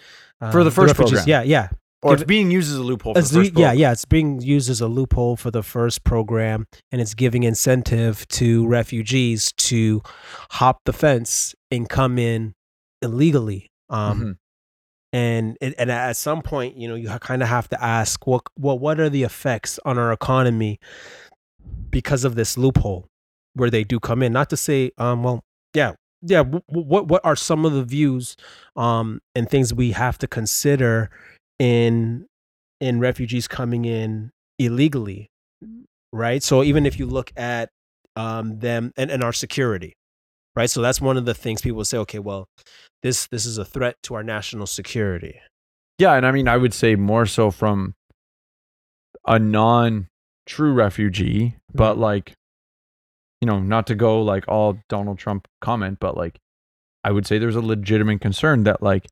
uh, 0.40 0.50
For 0.50 0.64
the 0.64 0.70
first 0.70 0.96
refugees- 0.98 1.20
program. 1.24 1.28
Yeah, 1.28 1.42
yeah. 1.42 1.68
or 2.02 2.12
Give 2.12 2.20
it's 2.22 2.28
being 2.28 2.50
used 2.50 2.70
as 2.72 2.76
a 2.78 2.82
loophole." 2.82 3.16
As 3.16 3.30
the 3.30 3.38
the- 3.38 3.44
first 3.44 3.52
yeah, 3.58 3.66
program. 3.68 3.78
yeah. 3.78 3.92
It's 3.92 4.04
being 4.04 4.40
used 4.42 4.68
as 4.70 4.80
a 4.80 4.88
loophole 4.88 5.36
for 5.36 5.50
the 5.50 5.62
first 5.62 6.04
program, 6.04 6.66
and 6.92 7.00
it's 7.00 7.14
giving 7.14 7.42
incentive 7.44 8.26
to 8.28 8.66
refugees 8.66 9.52
to 9.68 10.02
hop 10.50 10.80
the 10.84 10.92
fence 10.92 11.54
and 11.70 11.88
come 11.88 12.18
in 12.18 12.54
illegally. 13.02 13.70
Um, 13.90 14.20
Mhm. 14.20 14.36
and 15.12 15.56
it, 15.60 15.74
and 15.78 15.90
at 15.90 16.16
some 16.16 16.42
point, 16.42 16.76
you 16.76 16.88
know, 16.88 16.94
you 16.94 17.08
kind 17.20 17.42
of 17.42 17.48
have 17.48 17.68
to 17.68 17.82
ask, 17.84 18.26
what 18.26 18.42
what 18.56 18.80
what 18.80 18.98
are 18.98 19.08
the 19.10 19.22
effects 19.22 19.78
on 19.84 19.98
our 19.98 20.12
economy 20.12 20.78
because 21.90 22.24
of 22.24 22.34
this 22.34 22.58
loophole 22.58 23.06
where 23.54 23.70
they 23.70 23.84
do 23.84 23.98
come 24.00 24.22
in? 24.22 24.32
Not 24.32 24.50
to 24.50 24.56
say, 24.56 24.90
um, 24.98 25.22
well, 25.22 25.40
yeah, 25.74 25.92
yeah. 26.22 26.42
W- 26.42 26.62
w- 26.68 26.86
what 26.86 27.08
what 27.08 27.24
are 27.24 27.36
some 27.36 27.64
of 27.64 27.72
the 27.72 27.84
views, 27.84 28.36
um, 28.76 29.20
and 29.34 29.48
things 29.48 29.72
we 29.74 29.92
have 29.92 30.18
to 30.18 30.26
consider 30.26 31.10
in 31.58 32.26
in 32.80 33.00
refugees 33.00 33.46
coming 33.48 33.84
in 33.84 34.30
illegally, 34.58 35.28
right? 36.12 36.42
So 36.42 36.62
even 36.62 36.86
if 36.86 36.98
you 36.98 37.06
look 37.06 37.32
at 37.36 37.70
um, 38.16 38.58
them 38.58 38.92
and, 38.96 39.10
and 39.10 39.22
our 39.24 39.32
security, 39.32 39.94
right? 40.56 40.68
So 40.70 40.80
that's 40.82 41.00
one 41.00 41.16
of 41.16 41.24
the 41.24 41.34
things 41.34 41.60
people 41.62 41.84
say. 41.84 41.98
Okay, 41.98 42.18
well, 42.18 42.46
this 43.02 43.26
this 43.28 43.46
is 43.46 43.58
a 43.58 43.64
threat 43.64 43.96
to 44.04 44.14
our 44.14 44.22
national 44.22 44.66
security. 44.66 45.40
Yeah, 45.98 46.14
and 46.14 46.26
I 46.26 46.32
mean, 46.32 46.48
I 46.48 46.56
would 46.56 46.74
say 46.74 46.96
more 46.96 47.24
so 47.26 47.50
from 47.52 47.94
a 49.26 49.38
non-true 49.38 50.72
refugee, 50.72 51.56
but 51.72 51.94
Mhm. 51.96 52.00
like, 52.00 52.32
you 53.44 53.46
know, 53.46 53.60
not 53.60 53.86
to 53.88 53.94
go 53.94 54.22
like 54.22 54.48
all 54.48 54.78
Donald 54.88 55.18
Trump 55.18 55.46
comment, 55.60 55.98
but 56.00 56.16
like, 56.16 56.40
I 57.04 57.10
would 57.10 57.26
say 57.26 57.36
there's 57.36 57.56
a 57.56 57.60
legitimate 57.60 58.22
concern 58.22 58.64
that 58.64 58.82
like 58.82 59.06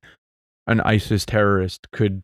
an 0.66 0.80
ISIS 0.80 1.26
terrorist 1.26 1.86
could 1.92 2.22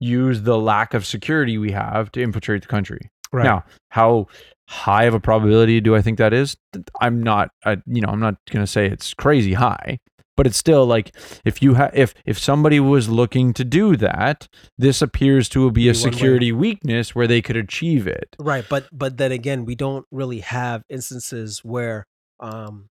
use 0.00 0.40
the 0.40 0.56
lack 0.56 0.94
of 0.94 1.04
security 1.04 1.58
we 1.58 1.72
have 1.72 2.10
to 2.12 2.22
infiltrate 2.22 2.62
the 2.62 2.68
country. 2.68 3.10
Right. 3.34 3.44
Now, 3.44 3.64
how 3.90 4.28
high 4.66 5.04
of 5.04 5.12
a 5.12 5.20
probability 5.20 5.82
do 5.82 5.94
I 5.94 6.00
think 6.00 6.16
that 6.16 6.32
is? 6.32 6.56
I'm 7.02 7.22
not, 7.22 7.50
I, 7.66 7.76
you 7.84 8.00
know, 8.00 8.08
I'm 8.08 8.20
not 8.20 8.36
gonna 8.50 8.66
say 8.66 8.86
it's 8.86 9.12
crazy 9.12 9.52
high, 9.52 9.98
but 10.36 10.46
it's 10.46 10.56
still 10.56 10.86
like 10.86 11.16
if 11.44 11.62
you 11.62 11.74
have, 11.74 11.90
if 11.94 12.14
if 12.24 12.38
somebody 12.38 12.78
was 12.78 13.08
looking 13.08 13.52
to 13.54 13.64
do 13.64 13.96
that, 13.96 14.48
this 14.78 15.02
appears 15.02 15.48
to 15.50 15.70
be 15.70 15.88
a 15.88 15.94
security 15.94 16.52
weakness 16.52 17.14
where 17.14 17.26
they 17.26 17.42
could 17.42 17.56
achieve 17.56 18.06
it. 18.06 18.36
Right, 18.38 18.64
but 18.68 18.86
but 18.92 19.16
then 19.16 19.32
again, 19.32 19.64
we 19.64 19.74
don't 19.74 20.06
really 20.10 20.40
have 20.40 20.82
instances 20.88 21.60
where 21.64 22.06
um, 22.40 22.88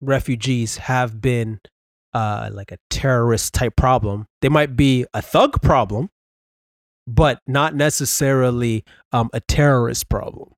refugees 0.00 0.76
have 0.76 1.20
been 1.20 1.60
uh, 2.12 2.50
like 2.52 2.72
a 2.72 2.78
terrorist 2.90 3.54
type 3.54 3.76
problem. 3.76 4.26
They 4.42 4.48
might 4.48 4.76
be 4.76 5.06
a 5.14 5.22
thug 5.22 5.62
problem, 5.62 6.10
but 7.06 7.40
not 7.46 7.74
necessarily 7.74 8.84
um, 9.12 9.30
a 9.32 9.40
terrorist 9.40 10.08
problem. 10.08 10.52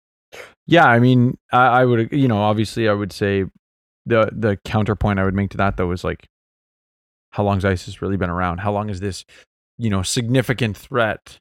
Yeah, 0.66 0.87
I 0.87 0.99
mean, 0.99 1.38
I, 1.52 1.66
I 1.66 1.85
would, 1.85 2.11
you 2.11 2.26
know, 2.26 2.38
obviously, 2.38 2.88
I 2.88 2.92
would 2.92 3.12
say 3.12 3.44
the 4.06 4.28
the 4.32 4.56
counterpoint 4.64 5.18
I 5.18 5.25
would 5.25 5.34
make 5.34 5.50
to 5.50 5.56
that 5.58 5.76
though 5.76 5.90
is 5.92 6.04
like, 6.04 6.26
how 7.30 7.42
long 7.42 7.56
has 7.56 7.64
ISIS 7.64 8.00
really 8.02 8.16
been 8.16 8.30
around? 8.30 8.58
How 8.58 8.73
long 8.73 8.88
has 8.88 9.00
this, 9.00 9.25
you 9.78 9.90
know, 9.90 10.02
significant 10.02 10.76
threat 10.76 11.38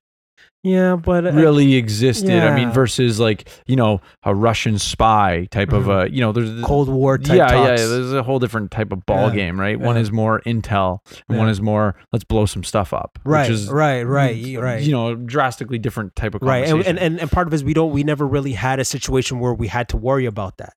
Yeah, 0.63 0.95
but 0.95 1.27
uh, 1.27 1.31
really 1.33 1.75
existed. 1.75 2.31
I 2.41 2.55
mean, 2.55 2.71
versus 2.71 3.19
like 3.19 3.49
you 3.67 3.75
know 3.75 3.99
a 4.23 4.33
Russian 4.33 4.79
spy 4.79 5.47
type 5.51 5.73
of 5.73 5.83
Mhm. 5.85 6.05
a 6.05 6.09
you 6.11 6.21
know 6.21 6.31
there's 6.31 6.63
Cold 6.63 6.87
War 6.89 7.17
type 7.17 7.35
yeah 7.37 7.51
yeah 7.51 7.67
talks. 7.67 7.81
yeah. 7.81 7.87
There's 7.87 8.13
a 8.13 8.23
whole 8.23 8.39
different 8.39 8.71
type 8.71 8.91
of 8.93 9.05
ball 9.05 9.27
Yeah, 9.29 9.35
game, 9.35 9.59
right? 9.59 9.77
One 9.79 9.97
is 9.97 10.11
more 10.11 10.41
intel, 10.45 10.99
and 11.29 11.37
one 11.37 11.49
is 11.49 11.61
more 11.61 11.95
let's 12.13 12.23
blow 12.23 12.45
some 12.45 12.63
stuff 12.63 12.93
up. 12.93 13.19
right, 13.25 13.41
which 13.41 13.51
is 13.51 13.67
right, 13.69 14.03
right, 14.03 14.57
right. 14.57 14.81
You 14.81 14.93
know, 14.93 15.15
drastically 15.15 15.77
different 15.79 16.15
type 16.15 16.33
of 16.33 16.41
right 16.41 16.65
and, 16.67 16.97
and 16.97 17.19
and 17.19 17.29
part 17.31 17.45
of 17.47 17.53
it 17.53 17.57
is 17.57 17.63
we 17.63 17.73
don't 17.73 17.91
we 17.91 18.03
never 18.03 18.25
really 18.25 18.53
had 18.53 18.79
a 18.79 18.85
situation 18.85 19.39
where 19.39 19.53
we 19.53 19.67
had 19.67 19.89
to 19.89 19.97
worry 19.97 20.25
about 20.25 20.57
that 20.57 20.73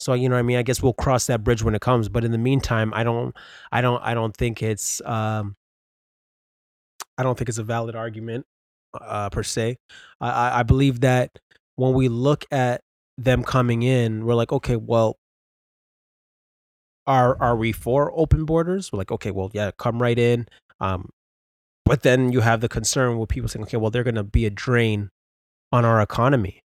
so 0.00 0.14
you 0.14 0.28
know 0.28 0.34
what 0.34 0.40
i 0.40 0.42
mean? 0.42 0.56
I 0.56 0.62
guess 0.62 0.82
we'll 0.82 0.94
cross 0.94 1.26
that 1.26 1.44
bridge 1.44 1.62
when 1.62 1.74
it 1.74 1.80
comes 1.80 2.08
but 2.08 2.24
in 2.24 2.32
the 2.32 2.38
meantime 2.38 2.92
i 2.94 3.04
don't 3.04 3.36
i 3.70 3.80
don't 3.80 4.02
i 4.02 4.14
don't 4.14 4.36
think 4.36 4.62
it's 4.62 5.00
um 5.04 5.56
i 7.18 7.22
don't 7.22 7.38
think 7.38 7.48
it's 7.48 7.58
a 7.58 7.64
valid 7.64 7.94
argument 7.94 8.46
uh 9.00 9.30
per 9.30 9.42
se. 9.42 9.76
I 10.20 10.60
i, 10.60 10.62
believe 10.62 11.00
that 11.00 11.38
when 11.76 11.94
we 11.94 12.08
look 12.08 12.44
at 12.50 12.82
them 13.18 13.44
coming 13.44 13.82
in 13.82 14.24
we're 14.24 14.34
like 14.34 14.52
okay 14.52 14.76
well 14.76 15.16
are 17.06 17.36
are 17.40 17.56
we 17.56 17.72
for 17.72 18.12
open 18.14 18.44
borders? 18.44 18.92
We're 18.92 18.98
like 18.98 19.10
okay 19.12 19.30
well 19.30 19.50
yeah 19.52 19.70
come 19.76 20.00
right 20.00 20.18
in. 20.18 20.46
Um 20.80 21.10
but 21.84 22.02
then 22.02 22.30
you 22.32 22.40
have 22.40 22.60
the 22.60 22.68
concern 22.68 23.18
with 23.18 23.28
people 23.28 23.48
saying 23.48 23.64
okay 23.64 23.76
well 23.76 23.90
they're 23.90 24.04
going 24.04 24.14
to 24.14 24.22
be 24.24 24.46
a 24.46 24.50
drain 24.50 25.10
on 25.72 25.84
our 25.84 26.00
economy 26.00 26.62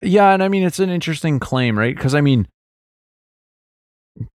Yeah, 0.00 0.32
and 0.32 0.42
I 0.42 0.48
mean 0.48 0.62
it's 0.62 0.78
an 0.78 0.90
interesting 0.90 1.38
claim, 1.38 1.78
right? 1.78 1.94
Because 1.94 2.14
I 2.14 2.20
mean, 2.20 2.48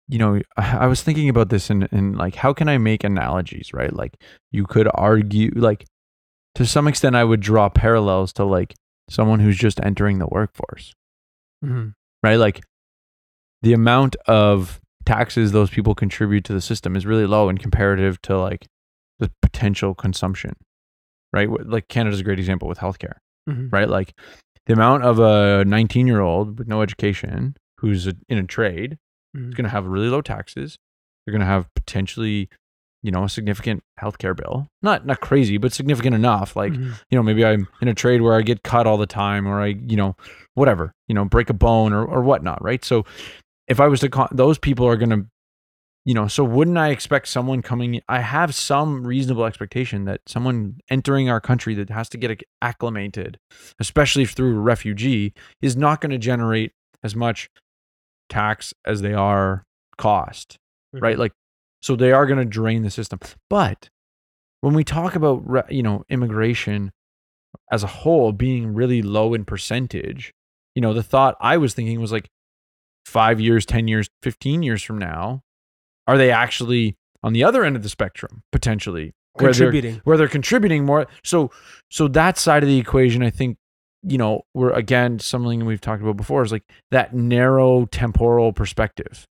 you 0.08 0.20
know, 0.20 0.42
I 0.58 0.88
was 0.88 1.02
thinking 1.02 1.30
about 1.30 1.50
this 1.50 1.70
and 1.70 1.88
and 1.92 2.18
like 2.18 2.36
how 2.36 2.54
can 2.54 2.68
I 2.68 2.78
make 2.78 3.04
analogies, 3.04 3.74
right? 3.74 3.94
Like 3.94 4.22
you 4.52 4.66
could 4.66 4.90
argue, 4.94 5.52
like 5.56 5.86
to 6.56 6.66
some 6.66 6.88
extent, 6.88 7.16
I 7.16 7.24
would 7.24 7.40
draw 7.40 7.70
parallels 7.70 8.34
to 8.34 8.44
like 8.44 8.76
someone 9.10 9.40
who's 9.40 9.58
just 9.58 9.80
entering 9.82 10.20
the 10.20 10.28
workforce, 10.28 10.94
mm-hmm. 11.64 11.90
right? 12.22 12.36
Like 12.36 12.64
the 13.62 13.74
amount 13.74 14.16
of 14.28 14.80
taxes 15.06 15.52
those 15.52 15.70
people 15.70 15.96
contribute 15.96 16.46
to 16.46 16.54
the 16.54 16.62
system 16.62 16.96
is 16.96 17.06
really 17.06 17.26
low 17.26 17.50
in 17.50 17.58
comparative 17.58 18.22
to 18.24 18.38
like 18.38 18.68
the 19.20 19.32
potential 19.42 19.94
consumption, 19.96 20.56
right? 21.32 21.50
Like 21.50 21.88
Canada's 21.88 22.20
a 22.20 22.24
great 22.24 22.40
example 22.40 22.68
with 22.68 22.80
healthcare 22.80 23.18
mm-hmm. 23.50 23.68
right? 23.70 23.90
Like 23.90 24.14
the 24.66 24.74
amount 24.74 25.04
of 25.04 25.20
a 25.20 25.66
19 25.66 26.08
year 26.08 26.22
old 26.22 26.58
with 26.60 26.68
no 26.68 26.82
education 26.82 27.56
who's 27.80 28.08
a, 28.08 28.14
in 28.30 28.38
a 28.38 28.44
trade 28.44 28.98
is 29.34 29.42
Mhm. 29.42 29.56
going 29.56 29.64
to 29.64 29.70
have 29.70 29.86
really 29.86 30.10
low 30.10 30.22
taxes. 30.22 30.78
They're 31.26 31.32
going 31.32 31.40
to 31.42 31.46
have 31.46 31.68
potentially, 31.76 32.50
you 33.02 33.12
know, 33.12 33.24
a 33.26 33.30
significant 33.30 33.82
healthcare 34.00 34.36
bill. 34.36 34.68
Not 34.82 35.06
not 35.06 35.20
crazy, 35.22 35.58
but 35.58 35.74
significant 35.74 36.16
enough. 36.16 36.56
Like 36.56 36.74
Mhm. 36.74 36.94
you 37.10 37.16
know, 37.18 37.24
maybe 37.24 37.44
I'm 37.46 37.68
in 37.82 37.88
a 37.88 37.94
trade 37.94 38.22
where 38.22 38.36
I 38.36 38.42
get 38.42 38.64
cut 38.64 38.86
all 38.88 38.98
the 38.98 39.06
time, 39.08 39.48
or 39.48 39.60
I, 39.62 39.68
you 39.68 39.98
know, 39.98 40.16
whatever, 40.54 40.92
you 41.08 41.16
know, 41.16 41.26
break 41.26 41.50
a 41.50 41.54
bone 41.54 41.94
or 41.94 42.06
or 42.06 42.22
whatnot, 42.22 42.62
right? 42.64 42.84
So 42.86 43.06
if 43.68 43.80
I 43.80 43.88
was 43.88 44.02
to, 44.02 44.10
con- 44.10 44.28
those 44.32 44.58
people 44.58 44.86
are 44.86 44.98
going 44.98 45.10
to, 45.10 45.26
you 46.06 46.14
know, 46.14 46.28
so 46.28 46.44
wouldn't 46.44 46.78
I 46.78 46.90
expect 46.90 47.28
someone 47.30 47.62
coming? 47.62 48.02
I 48.10 48.20
have 48.20 48.54
some 48.54 49.08
reasonable 49.08 49.46
expectation 49.46 50.06
that 50.06 50.22
someone 50.28 50.80
entering 50.90 51.30
our 51.30 51.40
country 51.40 51.76
that 51.76 51.90
has 51.90 52.10
to 52.10 52.18
get 52.18 52.44
acclimated, 52.62 53.40
especially 53.80 54.26
through 54.26 54.58
a 54.58 54.60
refugee, 54.60 55.34
is 55.62 55.78
not 55.78 56.02
going 56.02 56.12
to 56.12 56.18
generate 56.18 56.74
as 57.04 57.16
much 57.16 57.50
tax 58.30 58.74
as 58.86 59.02
they 59.02 59.14
are 59.14 59.64
cost, 59.98 60.58
mm-hmm. 60.94 61.04
right? 61.04 61.18
Like, 61.18 61.32
so 61.82 61.96
they 61.96 62.12
are 62.12 62.26
going 62.26 62.40
to 62.40 62.46
drain 62.46 62.82
the 62.82 62.90
system. 62.90 63.20
But 63.50 63.90
when 64.62 64.74
we 64.74 64.84
talk 64.84 65.16
about 65.16 65.72
you 65.72 65.84
know 65.84 66.04
immigration 66.10 66.92
as 67.72 67.84
a 67.84 67.88
whole 67.88 68.32
being 68.32 68.74
really 68.74 69.02
low 69.02 69.34
in 69.34 69.46
percentage, 69.46 70.34
you 70.76 70.82
know, 70.82 70.94
the 70.94 71.04
thought 71.04 71.36
I 71.40 71.58
was 71.58 71.74
thinking 71.74 72.02
was 72.02 72.12
like 72.12 72.30
five 73.06 73.40
years, 73.40 73.66
ten 73.66 73.88
years, 73.88 74.10
fifteen 74.22 74.64
years 74.64 74.84
from 74.84 74.98
now, 74.98 75.44
are 76.08 76.18
they 76.18 76.32
actually 76.32 76.96
on 77.24 77.34
the 77.34 77.44
other 77.44 77.64
end 77.64 77.76
of 77.76 77.84
the 77.84 77.90
spectrum 77.90 78.42
potentially 78.52 79.14
where 79.34 79.52
they're- 79.54 79.68
contributing 79.72 80.02
where 80.04 80.18
they're 80.18 80.28
contributing 80.28 80.86
more. 80.86 81.08
So 81.24 81.52
so 81.90 82.08
that 82.10 82.38
side 82.38 82.64
of 82.64 82.70
the 82.70 82.78
equation, 82.78 83.24
I 83.24 83.30
think, 83.30 83.58
you 84.04 84.18
know, 84.18 84.42
we're 84.54 84.72
again 84.74 85.20
something 85.20 85.66
we've 85.66 85.82
talked 85.82 86.02
about 86.04 86.18
before 86.18 86.44
is 86.44 86.52
like 86.52 86.64
that 86.92 87.14
narrow 87.16 87.86
temporal 87.86 88.52
perspective, 88.54 89.26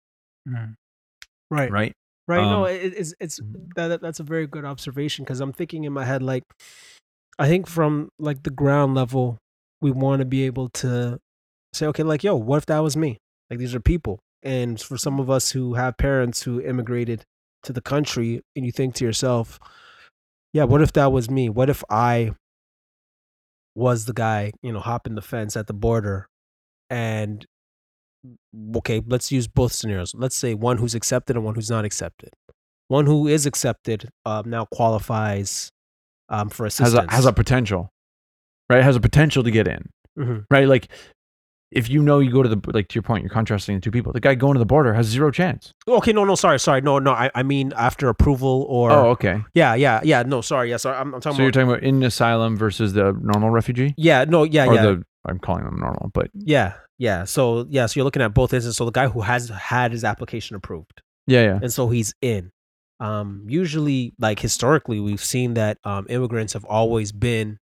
right 1.51 1.71
right? 1.71 1.93
Right. 2.27 2.43
no, 2.43 2.67
Um, 2.67 2.71
it, 2.71 2.93
it's 2.95 3.15
it's 3.21 3.41
Mhm. 3.41 3.73
that, 3.75 3.89
that- 3.89 4.01
that's 4.03 4.21
a 4.21 4.23
very 4.25 4.47
good 4.47 4.65
observation 4.67 5.25
because 5.25 5.41
I'm 5.41 5.53
thinking 5.53 5.85
in 5.85 5.93
my 5.95 6.05
head 6.05 6.23
like, 6.23 6.45
I 7.39 7.49
think 7.49 7.67
from 7.67 8.11
like 8.19 8.43
the 8.43 8.51
ground 8.51 8.95
level, 8.95 9.39
we 9.81 9.91
want 9.91 10.21
to 10.21 10.27
be 10.27 10.43
able 10.45 10.69
to 10.71 11.19
say, 11.73 11.87
okay, 11.87 12.03
like, 12.03 12.23
yo, 12.25 12.35
what 12.37 12.59
if 12.59 12.67
that 12.67 12.81
was 12.81 12.97
me? 12.97 13.17
Like 13.49 13.59
these 13.59 13.75
are 13.75 13.81
people, 13.81 14.19
and 14.43 14.81
for 14.81 14.97
some 14.97 15.19
of 15.21 15.29
us 15.31 15.51
who 15.51 15.75
have 15.75 15.97
parents 15.97 16.43
who 16.43 16.61
immigrated 16.61 17.25
to 17.65 17.73
the 17.73 17.81
country, 17.81 18.43
and 18.57 18.65
you 18.65 18.73
think 18.73 18.95
to 18.97 19.05
yourself, 19.05 19.59
yeah, 20.53 20.65
what 20.65 20.81
if 20.83 20.93
that 20.93 21.13
was 21.13 21.29
me? 21.31 21.49
What 21.49 21.69
if 21.71 21.83
I 21.91 22.33
was 23.75 24.07
the 24.07 24.13
guy, 24.13 24.53
you 24.63 24.73
know, 24.73 24.81
hopping 24.81 25.15
the 25.15 25.23
fence 25.23 25.57
at 25.57 25.67
the 25.67 25.73
border, 25.73 26.29
and 26.91 27.45
okay, 28.77 29.01
let's 29.07 29.31
use 29.31 29.47
both 29.47 29.73
scenarios. 29.73 30.15
Let's 30.17 30.37
say 30.37 30.55
one 30.55 30.79
who's 30.79 30.95
accepted 30.95 31.37
and 31.37 31.45
one 31.45 31.55
who's 31.55 31.71
not 31.71 31.85
accepted. 31.85 32.31
One 32.89 33.07
who 33.07 33.29
is 33.29 33.45
accepted 33.47 34.09
um, 34.25 34.49
now 34.51 34.65
qualifies 34.65 35.71
um, 36.29 36.49
for 36.49 36.65
has 36.65 36.81
assistance. 36.81 37.13
a 37.13 37.15
has 37.15 37.27
a 37.27 37.33
potential, 37.33 37.91
right? 38.71 38.83
Has 38.83 38.97
a 38.97 39.01
potential 39.01 39.43
to 39.43 39.51
get 39.51 39.69
in, 39.69 39.91
Mhm. 40.19 40.45
right? 40.51 40.67
Like 40.67 40.89
if 41.71 41.89
you 41.91 42.03
know 42.03 42.19
you 42.19 42.31
go 42.31 42.43
to 42.43 42.49
the 42.49 42.61
like 42.73 42.89
to 42.89 42.95
your 42.95 43.03
point, 43.03 43.23
you're 43.23 43.31
contrasting 43.31 43.75
the 43.75 43.81
two 43.81 43.91
people. 43.91 44.13
The 44.13 44.21
guy 44.21 44.35
going 44.35 44.55
to 44.55 44.59
the 44.59 44.67
border 44.67 44.95
has 44.95 45.07
zero 45.07 45.31
chance. 45.31 45.75
Okay, 45.87 46.13
no, 46.13 46.25
no, 46.25 46.35
sorry, 46.35 46.59
sorry, 46.59 46.81
no, 46.81 46.99
no. 46.99 47.13
I, 47.13 47.31
I 47.35 47.43
mean 47.43 47.73
after 47.77 48.09
approval 48.09 48.67
or 48.69 48.91
oh, 48.91 49.11
okay. 49.11 49.43
yeah, 49.55 49.75
yeah, 49.75 50.01
yeah. 50.03 50.23
No, 50.23 50.41
sorry, 50.41 50.71
yeah, 50.71 50.79
sorry. 50.79 50.97
I'm, 50.97 51.15
I'm 51.15 51.21
talking 51.21 51.37
So 51.37 51.43
you're 51.43 51.53
talking 51.53 51.69
about 51.69 51.83
in 51.83 52.03
asylum 52.03 52.57
versus 52.57 52.95
the 52.95 53.13
normal 53.21 53.51
refugee, 53.51 53.95
yeah, 53.97 54.25
no, 54.25 54.45
yeah, 54.45 54.67
or 54.67 54.75
yeah, 54.75 54.83
the 54.83 55.03
I'm 55.27 55.39
calling 55.39 55.65
them 55.65 55.79
normal, 55.79 56.11
but 56.15 56.31
yeah, 56.33 56.75
yeah. 56.97 57.25
So 57.25 57.67
yeah, 57.69 57.87
so 57.87 57.99
you're 57.99 58.05
looking 58.05 58.23
at 58.23 58.33
both 58.33 58.55
instances. 58.55 58.77
So 58.77 58.87
the 58.87 58.91
guy 58.91 59.09
who 59.09 59.21
has 59.21 59.51
had 59.51 59.93
his 59.93 60.05
application 60.05 60.57
approved, 60.57 61.03
yeah, 61.27 61.43
yeah, 61.43 61.59
and 61.61 61.73
so 61.73 61.89
he's 61.91 62.15
in. 62.23 62.51
Um, 63.01 63.45
usually, 63.47 64.15
like 64.19 64.41
historically, 64.41 65.01
we've 65.01 65.23
seen 65.23 65.55
that 65.55 65.79
um, 65.85 66.07
immigrants 66.09 66.55
have 66.55 66.65
always 66.65 67.13
been 67.13 67.59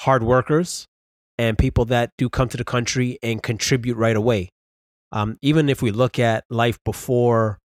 hard 0.00 0.22
workers 0.22 0.86
and 1.38 1.56
people 1.56 1.84
that 1.86 2.10
do 2.18 2.28
come 2.28 2.48
to 2.48 2.56
the 2.56 2.64
country 2.64 3.18
and 3.22 3.42
contribute 3.42 3.96
right 3.96 4.16
away. 4.16 4.50
Um, 5.12 5.38
even 5.40 5.68
if 5.68 5.80
we 5.80 5.90
look 5.90 6.18
at 6.18 6.44
life 6.50 6.78
before 6.84 7.58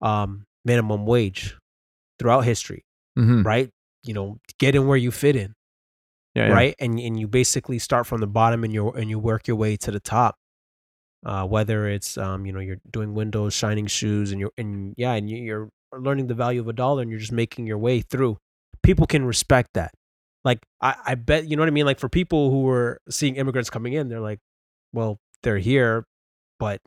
um, 0.00 0.44
minimum 0.64 1.04
wage 1.04 1.56
throughout 2.18 2.42
history, 2.42 2.84
hmm 3.16 3.42
right? 3.42 3.70
You 4.04 4.14
know, 4.14 4.38
get 4.58 4.74
in 4.74 4.86
where 4.86 4.96
you 4.96 5.10
fit 5.10 5.36
in, 5.36 5.54
yeah, 6.34 6.48
yeah. 6.48 6.54
right? 6.54 6.74
And 6.78 6.98
and 6.98 7.18
you 7.18 7.28
basically 7.28 7.78
start 7.78 8.06
from 8.06 8.20
the 8.20 8.26
bottom 8.26 8.64
and 8.64 8.72
you 8.72 8.90
and 8.92 9.10
you 9.10 9.18
work 9.18 9.46
your 9.48 9.56
way 9.56 9.76
to 9.78 9.90
the 9.90 10.00
top. 10.00 10.36
Uh, 11.26 11.44
whether 11.44 11.88
it's 11.88 12.16
um, 12.16 12.46
you 12.46 12.52
know 12.52 12.60
you're 12.60 12.78
doing 12.90 13.12
windows, 13.12 13.52
shining 13.52 13.86
shoes, 13.86 14.30
and 14.30 14.40
you're 14.40 14.52
and 14.56 14.94
yeah, 14.96 15.12
and 15.12 15.28
you're 15.28 15.68
learning 15.92 16.28
the 16.28 16.34
value 16.34 16.60
of 16.60 16.68
a 16.68 16.72
dollar, 16.72 17.02
and 17.02 17.10
you're 17.10 17.20
just 17.20 17.32
making 17.32 17.66
your 17.66 17.78
way 17.78 18.00
through. 18.00 18.38
People 18.82 19.06
can 19.06 19.24
respect 19.24 19.70
that. 19.74 19.90
Like 20.48 20.64
I, 20.80 20.94
I 21.04 21.14
bet 21.14 21.46
you 21.46 21.56
know 21.56 21.60
what 21.60 21.68
I 21.68 21.72
mean. 21.72 21.84
Like 21.84 21.98
for 21.98 22.08
people 22.08 22.50
who 22.50 22.62
were 22.62 23.00
seeing 23.10 23.36
immigrants 23.36 23.68
coming 23.68 23.92
in, 23.92 24.08
they're 24.08 24.20
like, 24.20 24.38
well, 24.94 25.18
they're 25.42 25.58
here, 25.58 26.04
but 26.58 26.80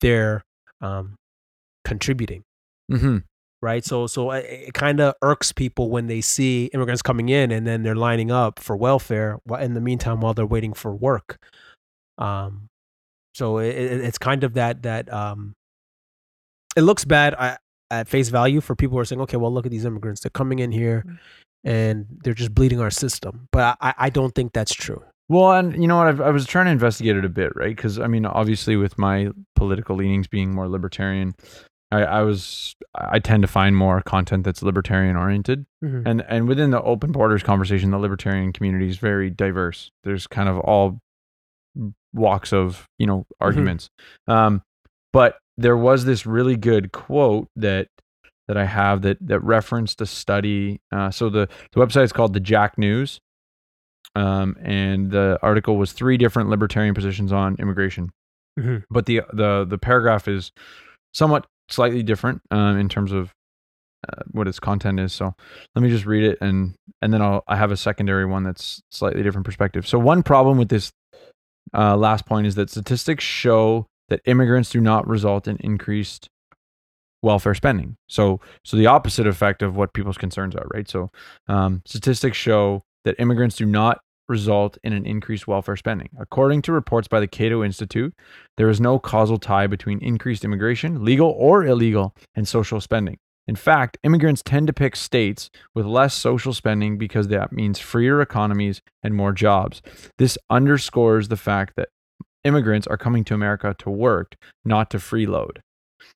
they're 0.00 0.42
um, 0.80 1.16
contributing 1.84 2.42
hmm 2.90 3.18
right? 3.60 3.84
So 3.84 4.06
so 4.06 4.30
it, 4.30 4.44
it 4.68 4.74
kind 4.74 5.00
of 5.00 5.14
irks 5.22 5.52
people 5.52 5.90
when 5.90 6.06
they 6.06 6.20
see 6.20 6.70
immigrants 6.72 7.02
coming 7.02 7.28
in 7.28 7.50
and 7.50 7.66
then 7.66 7.82
they're 7.82 7.96
lining 7.96 8.30
up 8.30 8.58
for 8.58 8.76
welfare 8.76 9.38
in 9.60 9.74
the 9.74 9.80
meantime 9.80 10.20
while 10.20 10.34
they're 10.34 10.46
waiting 10.46 10.72
for 10.72 10.94
work. 10.94 11.38
Um, 12.18 12.68
so 13.34 13.58
it, 13.58 13.74
it, 13.74 14.00
it's 14.00 14.18
kind 14.18 14.44
of 14.44 14.54
that 14.54 14.82
that 14.82 15.12
um, 15.12 15.54
it 16.76 16.82
looks 16.82 17.04
bad 17.04 17.34
at, 17.34 17.60
at 17.90 18.08
face 18.08 18.28
value 18.28 18.60
for 18.60 18.74
people 18.76 18.96
who 18.96 19.00
are 19.00 19.04
saying, 19.04 19.20
okay, 19.22 19.36
well, 19.36 19.52
look 19.52 19.66
at 19.66 19.72
these 19.72 19.84
immigrants; 19.84 20.20
they're 20.20 20.30
coming 20.30 20.58
in 20.58 20.72
here 20.72 21.04
and 21.68 22.06
they're 22.24 22.34
just 22.34 22.54
bleeding 22.54 22.80
our 22.80 22.90
system. 22.90 23.46
But 23.52 23.76
I, 23.80 23.94
I 23.98 24.10
don't 24.10 24.34
think 24.34 24.52
that's 24.52 24.72
true. 24.74 25.02
Well, 25.28 25.52
and 25.52 25.80
you 25.80 25.86
know 25.86 25.98
what? 25.98 26.06
I've, 26.08 26.20
I 26.22 26.30
was 26.30 26.46
trying 26.46 26.64
to 26.66 26.70
investigate 26.72 27.16
it 27.16 27.24
a 27.24 27.28
bit, 27.28 27.52
right? 27.54 27.76
Because 27.76 27.98
I 28.00 28.06
mean, 28.06 28.24
obviously, 28.24 28.76
with 28.76 28.96
my 28.98 29.28
political 29.56 29.94
leanings 29.96 30.26
being 30.26 30.54
more 30.54 30.66
libertarian, 30.68 31.34
I, 31.92 32.02
I 32.04 32.22
was 32.22 32.74
I 32.94 33.18
tend 33.18 33.42
to 33.42 33.46
find 33.48 33.76
more 33.76 34.00
content 34.00 34.44
that's 34.44 34.62
libertarian 34.62 35.16
oriented, 35.16 35.66
Mhm. 35.84 36.02
and 36.06 36.24
and 36.28 36.48
within 36.48 36.70
the 36.70 36.80
open 36.82 37.12
borders 37.12 37.42
conversation, 37.42 37.90
the 37.90 37.98
libertarian 37.98 38.52
community 38.54 38.88
is 38.88 38.96
very 38.96 39.28
diverse. 39.28 39.90
There's 40.04 40.26
kind 40.26 40.48
of 40.48 40.58
all 40.60 40.98
walks 42.14 42.52
of 42.54 42.86
you 42.98 43.06
know 43.06 43.26
arguments, 43.40 43.90
um, 44.28 44.62
but 45.12 45.36
there 45.58 45.76
was 45.76 46.04
this 46.06 46.24
really 46.24 46.56
good 46.56 46.92
quote 46.92 47.48
that 47.56 47.88
that 48.48 48.56
I 48.56 48.64
have 48.64 49.02
that 49.02 49.18
that 49.26 49.40
referenced 49.40 50.00
a 50.00 50.06
study. 50.06 50.80
Uh, 50.90 51.10
so 51.10 51.30
the 51.30 51.48
the 51.72 51.80
website 51.80 52.04
is 52.04 52.12
called 52.12 52.32
the 52.32 52.40
Jack 52.40 52.76
News 52.78 53.20
um, 54.14 54.56
and 54.62 55.10
the 55.10 55.38
article 55.42 55.76
was 55.76 55.92
three 55.92 56.16
different 56.16 56.48
libertarian 56.48 56.94
positions 56.94 57.32
on 57.32 57.56
immigration. 57.58 58.10
Mhm. 58.58 58.84
But 58.90 59.06
the 59.06 59.22
the 59.32 59.64
the 59.68 59.78
paragraph 59.78 60.26
is 60.26 60.50
somewhat 61.14 61.46
slightly 61.68 62.02
different 62.02 62.42
um, 62.50 62.78
in 62.78 62.88
terms 62.88 63.12
of 63.12 63.32
uh, 64.08 64.22
what 64.30 64.48
its 64.48 64.58
content 64.58 64.98
is. 64.98 65.12
So 65.12 65.34
let 65.74 65.82
me 65.82 65.90
just 65.90 66.06
read 66.06 66.24
it, 66.24 66.38
and 66.40 66.74
and 67.00 67.12
then 67.12 67.22
I'll 67.22 67.44
I 67.46 67.56
have 67.56 67.70
a 67.70 67.76
secondary 67.76 68.26
one 68.26 68.42
that's 68.42 68.82
slightly 68.90 69.22
different 69.22 69.44
perspective. 69.44 69.86
So 69.86 69.98
one 69.98 70.22
problem 70.22 70.58
with 70.58 70.68
this 70.68 70.90
uh, 71.74 71.96
last 71.96 72.26
point 72.26 72.46
is 72.46 72.54
that 72.56 72.70
statistics 72.70 73.24
show 73.24 73.86
that 74.08 74.20
immigrants 74.24 74.70
do 74.70 74.80
not 74.80 75.06
result 75.06 75.46
in 75.46 75.58
increased 75.58 76.28
welfare 77.22 77.54
spending. 77.54 77.96
So 78.08 78.40
so 78.64 78.76
the 78.76 78.86
opposite 78.86 79.26
effect 79.26 79.62
of 79.62 79.76
what 79.76 79.92
people's 79.92 80.18
concerns 80.18 80.54
are, 80.54 80.66
right? 80.72 80.88
So 80.88 81.10
um, 81.48 81.82
statistics 81.84 82.36
show 82.36 82.84
that 83.04 83.16
immigrants 83.18 83.56
do 83.56 83.66
not 83.66 84.00
result 84.28 84.76
in 84.84 84.92
an 84.92 85.06
increased 85.06 85.48
welfare 85.48 85.76
spending. 85.76 86.10
According 86.18 86.62
to 86.62 86.72
reports 86.72 87.08
by 87.08 87.20
the 87.20 87.26
Cato 87.26 87.64
Institute, 87.64 88.14
there 88.56 88.68
is 88.68 88.80
no 88.80 88.98
causal 88.98 89.38
tie 89.38 89.66
between 89.66 90.00
increased 90.00 90.44
immigration, 90.44 91.04
legal 91.04 91.30
or 91.30 91.64
illegal, 91.64 92.14
and 92.34 92.46
social 92.46 92.80
spending. 92.80 93.18
In 93.46 93.56
fact, 93.56 93.96
immigrants 94.04 94.42
tend 94.44 94.66
to 94.66 94.74
pick 94.74 94.94
states 94.94 95.48
with 95.74 95.86
less 95.86 96.14
social 96.14 96.52
spending 96.52 96.98
because 96.98 97.28
that 97.28 97.50
means 97.50 97.78
freer 97.78 98.20
economies 98.20 98.82
and 99.02 99.14
more 99.14 99.32
jobs. 99.32 99.80
This 100.18 100.36
underscores 100.50 101.28
the 101.28 101.36
fact 101.38 101.74
that 101.76 101.88
immigrants 102.44 102.86
are 102.86 102.98
coming 102.98 103.24
to 103.24 103.34
America 103.34 103.74
to 103.78 103.90
work, 103.90 104.36
not 104.66 104.90
to 104.90 104.98
freeload. 104.98 105.58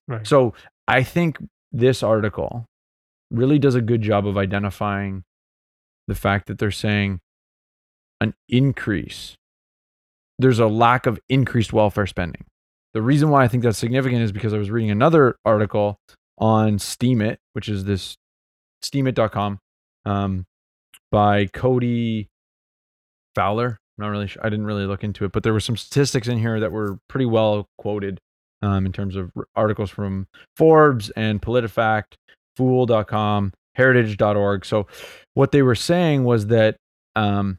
Right. 0.07 0.25
So 0.25 0.53
I 0.87 1.03
think 1.03 1.37
this 1.71 2.03
article 2.03 2.65
really 3.31 3.59
does 3.59 3.75
a 3.75 3.81
good 3.81 4.01
job 4.01 4.27
of 4.27 4.37
identifying 4.37 5.23
the 6.07 6.15
fact 6.15 6.47
that 6.47 6.59
they're 6.59 6.71
saying 6.71 7.19
an 8.21 8.33
increase. 8.47 9.35
There's 10.37 10.59
a 10.59 10.67
lack 10.67 11.05
of 11.05 11.19
increased 11.29 11.73
welfare 11.73 12.07
spending. 12.07 12.45
The 12.93 13.01
reason 13.01 13.29
why 13.29 13.43
I 13.43 13.47
think 13.47 13.63
that's 13.63 13.77
significant 13.77 14.21
is 14.21 14.31
because 14.31 14.53
I 14.53 14.57
was 14.57 14.69
reading 14.69 14.91
another 14.91 15.37
article 15.45 15.99
on 16.37 16.77
Steemit, 16.77 17.37
which 17.53 17.69
is 17.69 17.85
this 17.85 18.17
steemit.com 18.83 19.59
um, 20.05 20.45
by 21.11 21.47
Cody 21.47 22.29
Fowler. 23.35 23.79
I'm 23.97 24.05
not 24.05 24.09
really 24.09 24.27
sure. 24.27 24.45
I 24.45 24.49
didn't 24.49 24.65
really 24.65 24.85
look 24.85 25.03
into 25.03 25.25
it, 25.25 25.31
but 25.31 25.43
there 25.43 25.53
were 25.53 25.59
some 25.59 25.77
statistics 25.77 26.27
in 26.27 26.39
here 26.39 26.59
that 26.59 26.71
were 26.71 26.99
pretty 27.07 27.25
well 27.25 27.67
quoted 27.77 28.19
um, 28.63 28.85
in 28.85 28.91
terms 28.91 29.15
of 29.15 29.31
articles 29.55 29.89
from 29.89 30.27
Forbes 30.57 31.09
and 31.11 31.41
PolitiFact, 31.41 32.13
Fool.com, 32.57 33.51
Heritage.org. 33.75 34.65
So 34.65 34.87
what 35.33 35.51
they 35.51 35.61
were 35.61 35.75
saying 35.75 36.23
was 36.23 36.47
that 36.47 36.77
um, 37.15 37.57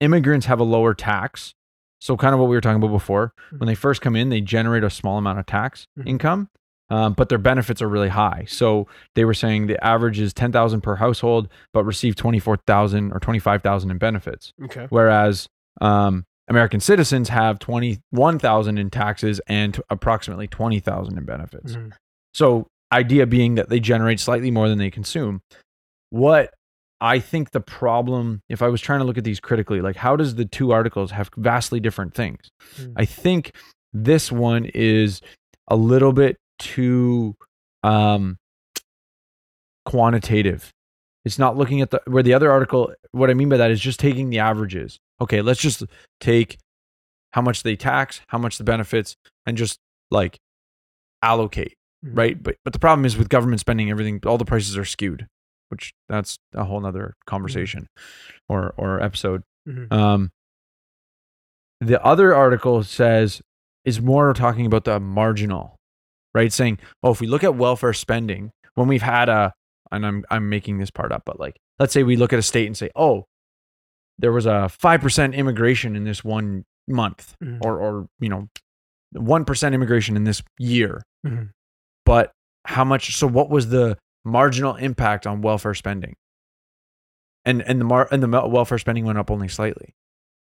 immigrants 0.00 0.46
have 0.46 0.60
a 0.60 0.64
lower 0.64 0.94
tax. 0.94 1.52
So 2.00 2.16
kind 2.16 2.34
of 2.34 2.40
what 2.40 2.48
we 2.48 2.56
were 2.56 2.60
talking 2.60 2.82
about 2.82 2.92
before. 2.92 3.32
When 3.56 3.66
they 3.66 3.74
first 3.74 4.00
come 4.02 4.16
in, 4.16 4.28
they 4.28 4.40
generate 4.40 4.84
a 4.84 4.90
small 4.90 5.16
amount 5.18 5.38
of 5.38 5.46
tax 5.46 5.86
Mhm. 5.98 6.06
income, 6.06 6.48
um, 6.90 7.14
but 7.14 7.28
their 7.30 7.38
benefits 7.38 7.80
are 7.80 7.88
really 7.88 8.08
high. 8.10 8.44
So 8.48 8.86
they 9.14 9.24
were 9.24 9.34
saying 9.34 9.66
the 9.66 9.82
average 9.84 10.18
is 10.20 10.34
ten 10.34 10.52
thousand 10.52 10.82
per 10.82 10.96
household, 10.96 11.48
but 11.72 11.84
receive 11.84 12.14
twenty 12.14 12.38
four 12.38 12.58
thousand 12.66 13.12
or 13.12 13.18
twenty 13.20 13.38
five 13.38 13.62
thousand 13.62 13.90
in 13.90 13.98
benefits 13.98 14.52
Okay. 14.64 14.86
whereas 14.90 15.48
um, 15.80 16.24
American 16.48 16.80
citizens 16.80 17.28
have 17.28 17.58
twenty 17.58 17.98
one 18.10 18.38
thousand 18.38 18.78
in 18.78 18.90
taxes 18.90 19.40
and 19.46 19.74
t- 19.74 19.82
approximately 19.90 20.46
twenty 20.46 20.80
thousand 20.80 21.18
in 21.18 21.24
benefits. 21.24 21.72
Mhm. 21.74 21.92
So, 22.34 22.66
idea 22.92 23.26
being 23.26 23.56
that 23.56 23.68
they 23.68 23.80
generate 23.80 24.20
slightly 24.20 24.50
more 24.50 24.68
than 24.68 24.78
they 24.78 24.90
consume. 24.90 25.40
What 26.10 26.52
I 27.00 27.18
think 27.18 27.50
the 27.50 27.60
problem, 27.60 28.40
if 28.48 28.62
I 28.62 28.68
was 28.68 28.80
trying 28.80 29.00
to 29.00 29.04
look 29.04 29.18
at 29.18 29.24
these 29.24 29.40
critically, 29.40 29.80
like 29.80 29.96
how 29.96 30.16
does 30.16 30.36
the 30.36 30.44
two 30.44 30.70
articles 30.72 31.10
have 31.10 31.30
vastly 31.36 31.80
different 31.80 32.14
things? 32.14 32.38
Mm. 32.76 32.92
I 32.96 33.04
think 33.04 33.52
this 33.92 34.30
one 34.30 34.66
is 34.66 35.20
a 35.68 35.76
little 35.76 36.12
bit 36.12 36.36
too 36.58 37.34
um, 37.82 38.36
quantitative. 39.84 40.70
It's 41.24 41.38
not 41.38 41.56
looking 41.56 41.80
at 41.80 41.90
the 41.90 42.00
where 42.06 42.22
the 42.22 42.34
other 42.34 42.52
article. 42.52 42.92
What 43.10 43.30
I 43.30 43.34
mean 43.34 43.48
by 43.48 43.56
that 43.56 43.70
is 43.70 43.80
just 43.80 43.98
taking 43.98 44.30
the 44.30 44.38
averages. 44.38 44.98
Okay, 45.20 45.40
let's 45.42 45.60
just 45.60 45.82
take 46.20 46.58
how 47.32 47.42
much 47.42 47.62
they 47.62 47.76
tax, 47.76 48.20
how 48.28 48.38
much 48.38 48.58
the 48.58 48.64
benefits, 48.64 49.16
and 49.46 49.56
just 49.56 49.78
like 50.10 50.38
allocate. 51.22 51.74
Mhm. 52.04 52.16
right? 52.18 52.42
But 52.42 52.56
but 52.64 52.72
the 52.72 52.78
problem 52.78 53.04
is 53.06 53.16
with 53.16 53.28
government 53.28 53.60
spending, 53.60 53.90
everything, 53.90 54.20
all 54.26 54.38
the 54.38 54.44
prices 54.44 54.76
are 54.76 54.84
skewed, 54.84 55.26
which 55.70 55.92
that's 56.08 56.38
a 56.54 56.64
whole 56.64 56.80
nother 56.80 57.14
conversation 57.26 57.86
or 58.48 58.74
or 58.76 59.02
episode. 59.02 59.42
Mhm. 59.66 59.90
Um, 59.92 60.30
the 61.80 62.02
other 62.04 62.34
article 62.34 62.82
says 62.82 63.40
is 63.84 64.00
more 64.00 64.32
talking 64.34 64.66
about 64.66 64.84
the 64.84 64.98
marginal, 65.00 65.76
right? 66.34 66.52
Saying, 66.52 66.78
oh, 67.02 67.12
if 67.12 67.20
we 67.20 67.26
look 67.26 67.44
at 67.44 67.54
welfare 67.54 67.92
spending, 67.92 68.50
when 68.74 68.88
we've 68.88 69.02
had 69.02 69.28
a, 69.28 69.52
and 69.92 70.04
I'm 70.06 70.24
I'm 70.30 70.48
making 70.48 70.78
this 70.78 70.90
part 70.90 71.12
up, 71.12 71.22
but 71.24 71.38
like, 71.40 71.56
let's 71.78 71.92
say 71.92 72.02
we 72.02 72.16
look 72.16 72.32
at 72.32 72.38
a 72.38 72.42
state 72.42 72.66
and 72.66 72.76
say, 72.76 72.90
oh, 72.96 73.24
there 74.18 74.32
was 74.32 74.46
a 74.46 74.68
five 74.68 75.00
percent 75.00 75.34
immigration 75.34 75.96
in 75.96 76.04
this 76.04 76.22
one 76.24 76.64
month, 76.88 77.34
Mhm. 77.42 77.58
or 77.62 77.78
or 77.80 78.08
you 78.20 78.28
know, 78.28 78.48
one 79.12 79.44
percent 79.44 79.74
immigration 79.74 80.16
in 80.16 80.24
this 80.24 80.42
year, 80.58 81.02
Mhm. 81.26 81.50
but 82.04 82.32
how 82.66 82.84
much? 82.84 83.16
So 83.16 83.26
what 83.26 83.50
was 83.50 83.68
the 83.68 83.96
marginal 84.24 84.74
impact 84.76 85.26
on 85.26 85.40
welfare 85.42 85.74
spending? 85.74 86.14
And 87.44 87.62
and 87.62 87.80
the 87.80 87.84
mar 87.84 88.08
and 88.10 88.22
the 88.22 88.28
welfare 88.28 88.78
spending 88.78 89.04
went 89.04 89.18
up 89.18 89.30
only 89.30 89.48
slightly, 89.48 89.94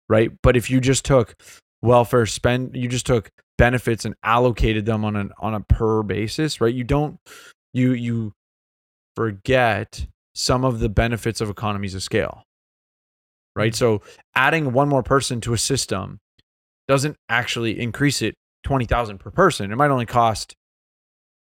right? 0.09 0.31
But 0.43 0.57
if 0.57 0.71
you 0.71 0.81
just 0.81 1.05
took 1.05 1.35
welfare 1.83 2.27
spend, 2.27 2.75
you 2.75 2.89
just 2.89 3.07
took 3.07 3.31
benefits 3.59 4.05
and 4.05 4.15
allocated 4.25 4.87
them 4.87 5.05
on 5.05 5.15
an 5.17 5.31
on 5.39 5.55
a 5.55 5.61
per 5.61 6.03
basis, 6.03 6.61
right? 6.61 6.75
You 6.75 6.83
don't 6.85 7.19
you 7.73 7.93
you 7.93 8.33
forget 9.17 10.07
some 10.35 10.65
of 10.65 10.81
the 10.81 10.89
benefits 10.89 11.41
of 11.41 11.51
economies 11.51 11.95
of 11.95 12.03
scale, 12.03 12.43
right? 13.57 13.75
So 13.75 14.03
adding 14.35 14.73
one 14.73 14.89
more 14.89 15.03
person 15.03 15.41
to 15.43 15.53
a 15.53 15.59
system 15.59 16.19
doesn't 16.89 17.17
actually 17.29 17.79
increase 17.81 18.23
it 18.23 18.35
twenty 18.65 18.85
thousand 18.85 19.19
per 19.19 19.31
person. 19.31 19.71
It 19.73 19.77
might 19.77 19.91
only 19.91 20.07
cost 20.07 20.55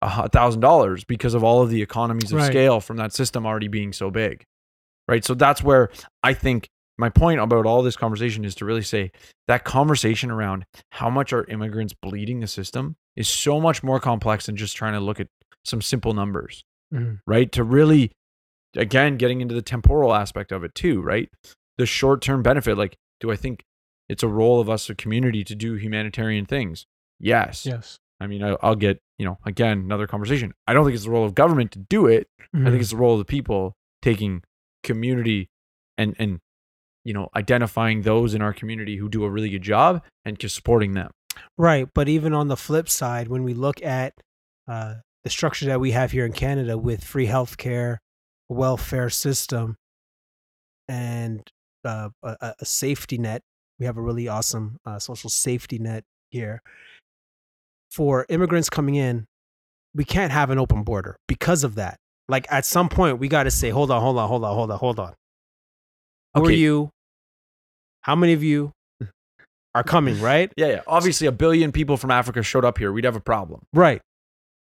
a 0.01 0.29
thousand 0.29 0.61
dollars 0.61 1.03
because 1.03 1.33
of 1.33 1.43
all 1.43 1.61
of 1.61 1.69
the 1.69 1.81
economies 1.81 2.31
of 2.31 2.37
Right. 2.39 2.47
scale 2.47 2.79
from 2.79 2.97
that 2.97 3.13
system 3.13 3.45
already 3.45 3.67
being 3.67 3.93
so 3.93 4.11
big, 4.11 4.43
right? 5.07 5.25
So 5.25 5.33
that's 5.33 5.63
where 5.63 5.89
I 6.23 6.33
think 6.33 6.67
my 6.99 7.09
point 7.09 7.39
about 7.39 7.65
all 7.65 7.81
this 7.83 7.95
conversation 7.95 8.45
is 8.45 8.55
to 8.55 8.65
really 8.65 8.81
say 8.83 9.11
that 9.47 9.63
conversation 9.63 10.29
around 10.31 10.65
how 10.91 11.09
much 11.09 11.33
are 11.33 11.45
immigrants 11.45 11.93
bleeding 11.99 12.39
the 12.41 12.47
system 12.47 12.95
is 13.15 13.27
so 13.27 13.59
much 13.59 13.83
more 13.83 13.99
complex 13.99 14.45
than 14.47 14.55
just 14.55 14.75
trying 14.75 14.93
to 14.93 14.99
look 14.99 15.19
at 15.19 15.27
some 15.65 15.81
simple 15.81 16.13
numbers, 16.13 16.63
Mhm. 16.93 17.19
right? 17.27 17.51
To 17.53 17.63
really, 17.63 18.11
again, 18.75 19.17
getting 19.17 19.41
into 19.41 19.53
the 19.55 19.61
temporal 19.61 20.13
aspect 20.13 20.51
of 20.51 20.63
it 20.63 20.73
too, 20.75 21.01
right? 21.01 21.29
The 21.77 21.85
short 21.85 22.21
term 22.21 22.41
benefit, 22.43 22.77
like, 22.77 22.97
do 23.19 23.31
I 23.31 23.35
think 23.35 23.63
it's 24.09 24.23
a 24.23 24.27
role 24.27 24.59
of 24.59 24.69
us, 24.69 24.89
a 24.89 24.95
community, 24.95 25.43
to 25.43 25.55
do 25.55 25.75
humanitarian 25.75 26.45
things? 26.45 26.85
Yes. 27.19 27.65
Yes. 27.65 27.97
I 28.19 28.27
mean, 28.27 28.43
I, 28.43 28.55
I'll 28.63 28.75
get, 28.75 28.99
you 29.19 29.25
know, 29.25 29.37
again, 29.45 29.79
another 29.79 30.07
conversation. 30.07 30.53
I 30.65 30.73
don't 30.73 30.85
think 30.85 30.95
it's 30.95 31.03
the 31.05 31.11
role 31.11 31.25
of 31.25 31.35
government 31.35 31.71
to 31.73 31.79
do 31.79 32.07
it. 32.07 32.27
I 32.53 32.57
Mhm. 32.57 32.69
think 32.71 32.81
it's 32.81 32.91
the 32.91 32.97
role 32.97 33.13
of 33.13 33.19
the 33.19 33.25
people 33.25 33.75
taking 34.01 34.43
community 34.83 35.49
and, 35.97 36.15
and, 36.17 36.39
you 37.03 37.13
know, 37.13 37.29
identifying 37.35 38.01
those 38.01 38.33
in 38.33 38.41
our 38.41 38.53
community 38.53 38.97
who 38.97 39.07
do 39.09 39.23
a 39.23 39.29
really 39.29 39.49
good 39.49 39.61
job 39.61 40.03
and 40.25 40.39
just 40.39 40.55
supporting 40.55 40.93
them. 40.93 41.11
Right, 41.57 41.87
but 41.93 42.07
even 42.09 42.33
on 42.33 42.47
the 42.47 42.57
flip 42.57 42.89
side, 42.89 43.27
when 43.27 43.43
we 43.43 43.53
look 43.53 43.83
at 43.83 44.13
uh, 44.67 44.95
the 45.23 45.29
structure 45.29 45.65
that 45.67 45.79
we 45.79 45.91
have 45.91 46.11
here 46.11 46.25
in 46.25 46.33
Canada 46.33 46.77
with 46.77 47.03
free 47.03 47.27
healthcare, 47.27 47.97
welfare 48.49 49.09
system, 49.11 49.75
and 50.87 51.43
uh, 51.87 52.09
a, 52.23 52.37
a- 52.41 52.55
a 52.59 52.65
safety 52.65 53.17
net, 53.17 53.41
we 53.79 53.85
have 53.85 53.97
a 53.97 54.01
really 54.01 54.27
awesome 54.27 54.77
uh, 54.85 54.99
social 54.99 55.29
safety 55.29 55.79
net 55.79 56.03
here. 56.29 56.61
For 57.91 58.25
immigrants 58.29 58.69
coming 58.69 58.95
in, 58.95 59.25
we 59.95 60.03
can't 60.03 60.31
have 60.31 60.49
an 60.49 60.59
open 60.59 60.83
border 60.83 61.17
because 61.27 61.63
of 61.63 61.75
that. 61.75 61.97
Like 62.27 62.45
at 62.51 62.65
some 62.65 62.89
point, 62.89 63.19
we 63.19 63.27
got 63.29 63.43
to 63.43 63.51
say, 63.51 63.69
hold 63.69 63.89
on, 63.89 64.01
hold 64.01 64.17
on, 64.17 64.27
hold 64.27 64.43
on, 64.43 64.53
hold 64.55 64.71
on, 64.71 64.77
hold 64.77 64.99
on. 64.99 65.13
Who 66.35 66.45
are 66.45 66.51
you? 66.51 66.89
How 68.01 68.15
many 68.15 68.33
of 68.33 68.43
you 68.43 68.71
are 69.73 69.83
coming? 69.83 70.19
Right. 70.21 70.51
Yeah, 70.57 70.67
yeah. 70.67 70.81
Obviously, 70.87 71.27
a 71.27 71.31
billion 71.31 71.71
people 71.71 71.97
from 71.97 72.11
Africa 72.11 72.43
showed 72.43 72.65
up 72.65 72.77
here. 72.77 72.91
We'd 72.91 73.05
have 73.05 73.15
a 73.15 73.19
problem. 73.21 73.61
Right. 73.73 74.01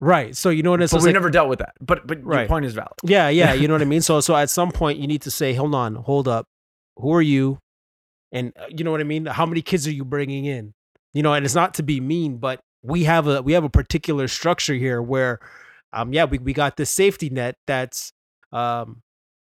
Right. 0.00 0.36
So 0.36 0.50
you 0.50 0.64
know 0.64 0.72
what 0.72 0.82
it's 0.82 0.92
but 0.92 0.96
it's 0.98 1.04
we 1.04 1.10
like- 1.10 1.14
never 1.14 1.30
dealt 1.30 1.48
with 1.48 1.60
that. 1.60 1.74
But 1.80 2.06
but 2.06 2.18
your 2.24 2.46
point 2.48 2.64
is 2.64 2.74
valid. 2.74 2.92
Yeah, 3.04 3.28
yeah, 3.28 3.52
you 3.54 3.68
know 3.68 3.74
what 3.74 3.82
I 3.82 3.84
mean? 3.94 4.00
So 4.02 4.20
so 4.20 4.34
at 4.34 4.50
some 4.50 4.72
point 4.72 4.98
you 4.98 5.06
need 5.06 5.22
to 5.22 5.30
say, 5.30 5.54
"Hold 5.54 5.74
on, 5.76 5.94
hold 5.94 6.26
up. 6.26 6.46
Who 6.96 7.12
are 7.14 7.22
you?" 7.22 7.58
And 8.32 8.52
uh, 8.58 8.66
you 8.68 8.84
know 8.84 8.90
what 8.90 9.00
I 9.00 9.04
mean? 9.04 9.26
How 9.26 9.46
many 9.46 9.62
kids 9.62 9.86
are 9.86 9.92
you 9.92 10.04
bringing 10.04 10.44
in? 10.46 10.72
You 11.14 11.22
know, 11.22 11.34
and 11.34 11.44
it's 11.44 11.54
not 11.54 11.74
to 11.74 11.82
be 11.82 12.00
mean, 12.00 12.38
but 12.38 12.60
we 12.82 13.04
have 13.04 13.26
a 13.26 13.42
we 13.42 13.52
have 13.52 13.64
a 13.64 13.70
particular 13.70 14.26
structure 14.28 14.74
here 14.74 15.00
where 15.02 15.38
um 15.92 16.12
yeah, 16.12 16.24
we 16.24 16.38
we 16.38 16.52
got 16.52 16.76
this 16.76 16.90
safety 16.90 17.28
net 17.30 17.56
that's 17.66 18.12
um 18.52 19.00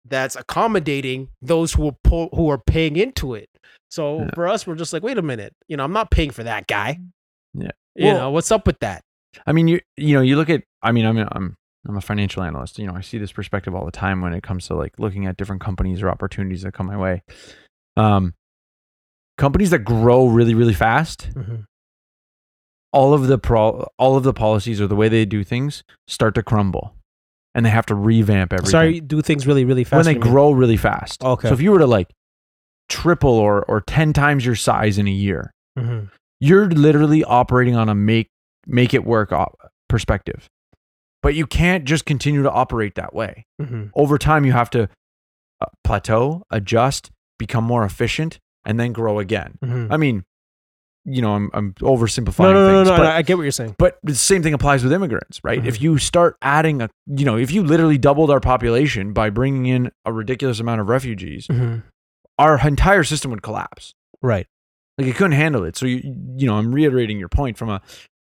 that's 0.05 0.35
accommodating 0.37 1.27
those 1.41 1.73
who 1.73 1.89
are 1.89 1.95
pull, 2.03 2.29
who 2.33 2.49
are 2.49 2.57
paying 2.59 2.95
into 2.95 3.33
it. 3.35 3.49
So 3.89 4.19
Yeah. 4.21 4.29
for 4.35 4.47
us 4.47 4.65
we're 4.67 4.75
just 4.75 4.93
like, 4.93 5.03
"Wait 5.03 5.17
a 5.17 5.21
minute. 5.21 5.53
You 5.67 5.75
know, 5.77 5.83
I'm 5.83 5.93
not 5.93 6.11
paying 6.11 6.31
for 6.31 6.43
that 6.43 6.67
guy." 6.67 6.99
Yeah. 7.53 7.71
You 7.95 8.05
Well- 8.05 8.17
know, 8.19 8.31
what's 8.31 8.51
up 8.51 8.65
with 8.67 8.79
that? 8.79 9.03
I 9.45 9.51
mean, 9.51 9.67
you 9.67 9.81
you 9.97 10.13
know, 10.13 10.21
you 10.21 10.35
look 10.35 10.49
at. 10.49 10.63
I 10.81 10.91
mean, 10.91 11.05
I'm 11.05 11.17
a, 11.17 11.27
I'm 11.31 11.56
I'm 11.87 11.95
a 11.97 12.01
financial 12.01 12.43
analyst. 12.43 12.77
You 12.79 12.87
know, 12.87 12.95
I 12.95 13.01
see 13.01 13.17
this 13.17 13.31
perspective 13.31 13.73
all 13.73 13.85
the 13.85 13.91
time 13.91 14.21
when 14.21 14.33
it 14.33 14.43
comes 14.43 14.67
to 14.67 14.75
like 14.75 14.93
looking 14.99 15.25
at 15.25 15.37
different 15.37 15.61
companies 15.61 16.01
or 16.03 16.09
opportunities 16.09 16.63
that 16.63 16.73
come 16.73 16.87
my 16.87 16.97
way. 16.97 17.23
Um, 17.95 18.33
companies 19.37 19.69
that 19.69 19.79
grow 19.79 20.27
really 20.27 20.53
really 20.53 20.73
fast, 20.73 21.29
Mhm. 21.33 21.63
all 22.91 23.13
of 23.13 23.27
the 23.27 23.37
pro, 23.37 23.87
all 23.97 24.17
of 24.17 24.23
the 24.23 24.33
policies 24.33 24.81
or 24.81 24.87
the 24.87 24.95
way 24.95 25.07
they 25.09 25.25
do 25.25 25.43
things 25.43 25.83
start 26.07 26.35
to 26.35 26.43
crumble, 26.43 26.95
and 27.55 27.65
they 27.65 27.69
have 27.69 27.85
to 27.87 27.95
revamp 27.95 28.53
everything. 28.53 28.71
Sorry, 28.71 28.99
do 28.99 29.21
things 29.21 29.47
really 29.47 29.65
really 29.65 29.83
fast 29.83 29.97
when 29.97 30.05
they 30.05 30.13
you 30.19 30.19
mean? 30.23 30.31
grow 30.31 30.51
really 30.51 30.77
fast. 30.77 31.23
Okay. 31.23 31.47
So 31.47 31.53
if 31.53 31.61
you 31.61 31.71
were 31.71 31.79
to 31.79 31.87
like 31.87 32.09
triple 32.89 33.31
or 33.31 33.63
or 33.65 33.81
ten 33.81 34.13
times 34.13 34.45
your 34.45 34.55
size 34.55 34.97
in 34.97 35.07
a 35.07 35.11
year, 35.11 35.51
Mhm. 35.77 36.09
you're 36.39 36.67
literally 36.69 37.23
operating 37.23 37.75
on 37.75 37.89
a 37.89 37.95
make 37.95 38.27
make 38.65 38.93
it 38.93 39.05
work 39.05 39.31
op- 39.31 39.55
perspective. 39.87 40.47
But 41.27 41.35
you 41.35 41.45
can't 41.45 41.83
just 41.83 42.05
continue 42.05 42.41
to 42.43 42.49
operate 42.49 42.95
that 42.95 43.13
way. 43.13 43.45
Mhm. 43.61 43.89
Over 43.95 44.17
time, 44.17 44.45
you 44.45 44.53
have 44.53 44.69
to 44.69 44.83
uh, 45.59 45.65
plateau, 45.83 46.43
adjust, 46.49 47.11
become 47.37 47.65
more 47.65 47.83
efficient, 47.83 48.39
and 48.63 48.79
then 48.79 48.93
grow 48.93 49.19
again. 49.19 49.57
Mhm. 49.61 49.87
I 49.91 49.97
mean, 49.97 50.23
you 51.03 51.21
know, 51.21 51.33
I'm 51.33 51.49
I'm 51.53 51.73
oversimplifying 51.81 52.43
No, 52.43 52.53
no, 52.53 52.71
no, 52.71 52.77
things, 52.77 52.89
no, 52.91 52.95
but, 52.97 53.03
no. 53.03 53.09
I 53.09 53.23
get 53.23 53.35
what 53.35 53.43
you're 53.43 53.51
saying. 53.51 53.75
but 53.77 53.97
the 54.03 54.15
same 54.15 54.41
thing 54.41 54.53
applies 54.53 54.85
with 54.85 54.93
immigrants, 54.93 55.41
right? 55.43 55.61
Mhm. 55.61 55.67
If 55.67 55.81
you 55.81 55.97
start 55.97 56.37
adding 56.41 56.81
a, 56.81 56.89
you 57.07 57.25
know, 57.25 57.35
if 57.37 57.51
you 57.51 57.61
literally 57.61 57.97
doubled 57.97 58.31
our 58.31 58.39
population 58.39 59.11
by 59.11 59.29
bringing 59.29 59.65
in 59.65 59.91
a 60.05 60.13
ridiculous 60.13 60.61
amount 60.61 60.79
of 60.79 60.87
refugees, 60.87 61.45
our 62.39 62.65
entire 62.65 63.03
system 63.03 63.31
would 63.31 63.41
collapse. 63.41 63.93
Right. 64.21 64.47
Like 64.97 65.07
it 65.07 65.15
couldn't 65.17 65.33
handle 65.33 65.65
it. 65.65 65.75
So 65.75 65.87
you 65.87 65.97
you 66.37 66.47
know, 66.47 66.55
I'm 66.55 66.73
reiterating 66.73 67.19
your 67.19 67.29
point 67.29 67.57
from 67.57 67.67
a 67.69 67.81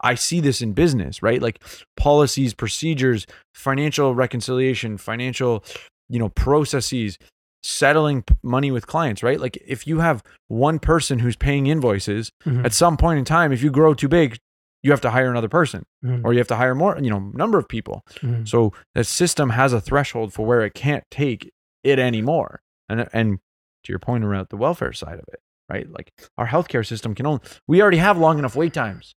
I 0.03 0.15
see 0.15 0.39
this 0.41 0.61
in 0.61 0.73
business, 0.73 1.23
right? 1.23 1.41
Like 1.41 1.61
policies, 1.97 2.53
procedures, 2.53 3.25
financial 3.55 4.13
reconciliation, 4.13 4.97
financial, 4.97 5.63
you 6.09 6.19
know, 6.19 6.29
processes, 6.29 7.17
settling 7.63 8.23
money 8.43 8.71
with 8.71 8.85
clients, 8.87 9.23
right? 9.23 9.39
Like 9.39 9.57
if 9.65 9.87
you 9.87 9.99
have 9.99 10.21
one 10.49 10.79
person 10.79 11.19
who's 11.19 11.35
paying 11.37 11.67
invoices, 11.67 12.29
Mhm. 12.45 12.65
at 12.65 12.73
some 12.73 12.97
point 12.97 13.19
in 13.19 13.25
time, 13.25 13.51
if 13.53 13.63
you 13.63 13.71
grow 13.71 13.93
too 13.93 14.09
big, 14.09 14.37
you 14.83 14.91
have 14.91 14.99
to 15.01 15.11
hire 15.11 15.29
another 15.31 15.47
person 15.47 15.83
Mhm. 16.03 16.25
or 16.25 16.33
you 16.33 16.39
have 16.39 16.47
to 16.49 16.57
hire 16.57 16.75
more, 16.75 16.99
you 16.99 17.09
know, 17.09 17.31
number 17.33 17.57
of 17.57 17.69
people. 17.69 18.01
Mhm. 18.21 18.45
So 18.47 18.73
the 18.93 19.05
system 19.05 19.51
has 19.51 19.71
a 19.71 19.79
threshold 19.79 20.33
for 20.33 20.45
where 20.45 20.61
it 20.61 20.73
can't 20.73 21.05
take 21.09 21.49
it 21.83 21.99
anymore. 21.99 22.59
And 22.89 23.07
and 23.13 23.39
to 23.85 23.91
your 23.93 23.99
point 23.99 24.25
around 24.25 24.47
the 24.49 24.57
welfare 24.57 24.91
side 24.91 25.19
of 25.19 25.25
it, 25.31 25.39
right? 25.69 25.89
Like 25.89 26.11
our 26.37 26.47
healthcare 26.47 26.85
system 26.85 27.15
can 27.15 27.25
only 27.25 27.41
we 27.65 27.81
already 27.81 27.97
have 27.97 28.17
long 28.17 28.39
enough 28.39 28.57
wait 28.57 28.73
times. 28.73 29.13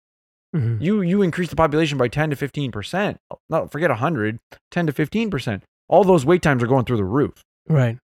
Mhm. 0.55 0.81
You 0.81 1.01
you 1.03 1.23
increase 1.23 1.51
the 1.51 1.57
population 1.57 1.99
by 1.99 2.09
10 2.09 2.31
to 2.31 2.37
15%. 2.37 3.17
No, 3.51 3.67
forget 3.67 3.91
100, 3.91 4.39
10 4.71 4.87
to 4.87 4.93
15%. 4.93 5.63
All 5.89 6.05
those 6.05 6.25
wait 6.25 6.43
times 6.43 6.63
are 6.63 6.67
going 6.67 6.85
through 6.85 6.97
the 6.99 7.05
roof. 7.05 7.43
Right. 7.69 7.99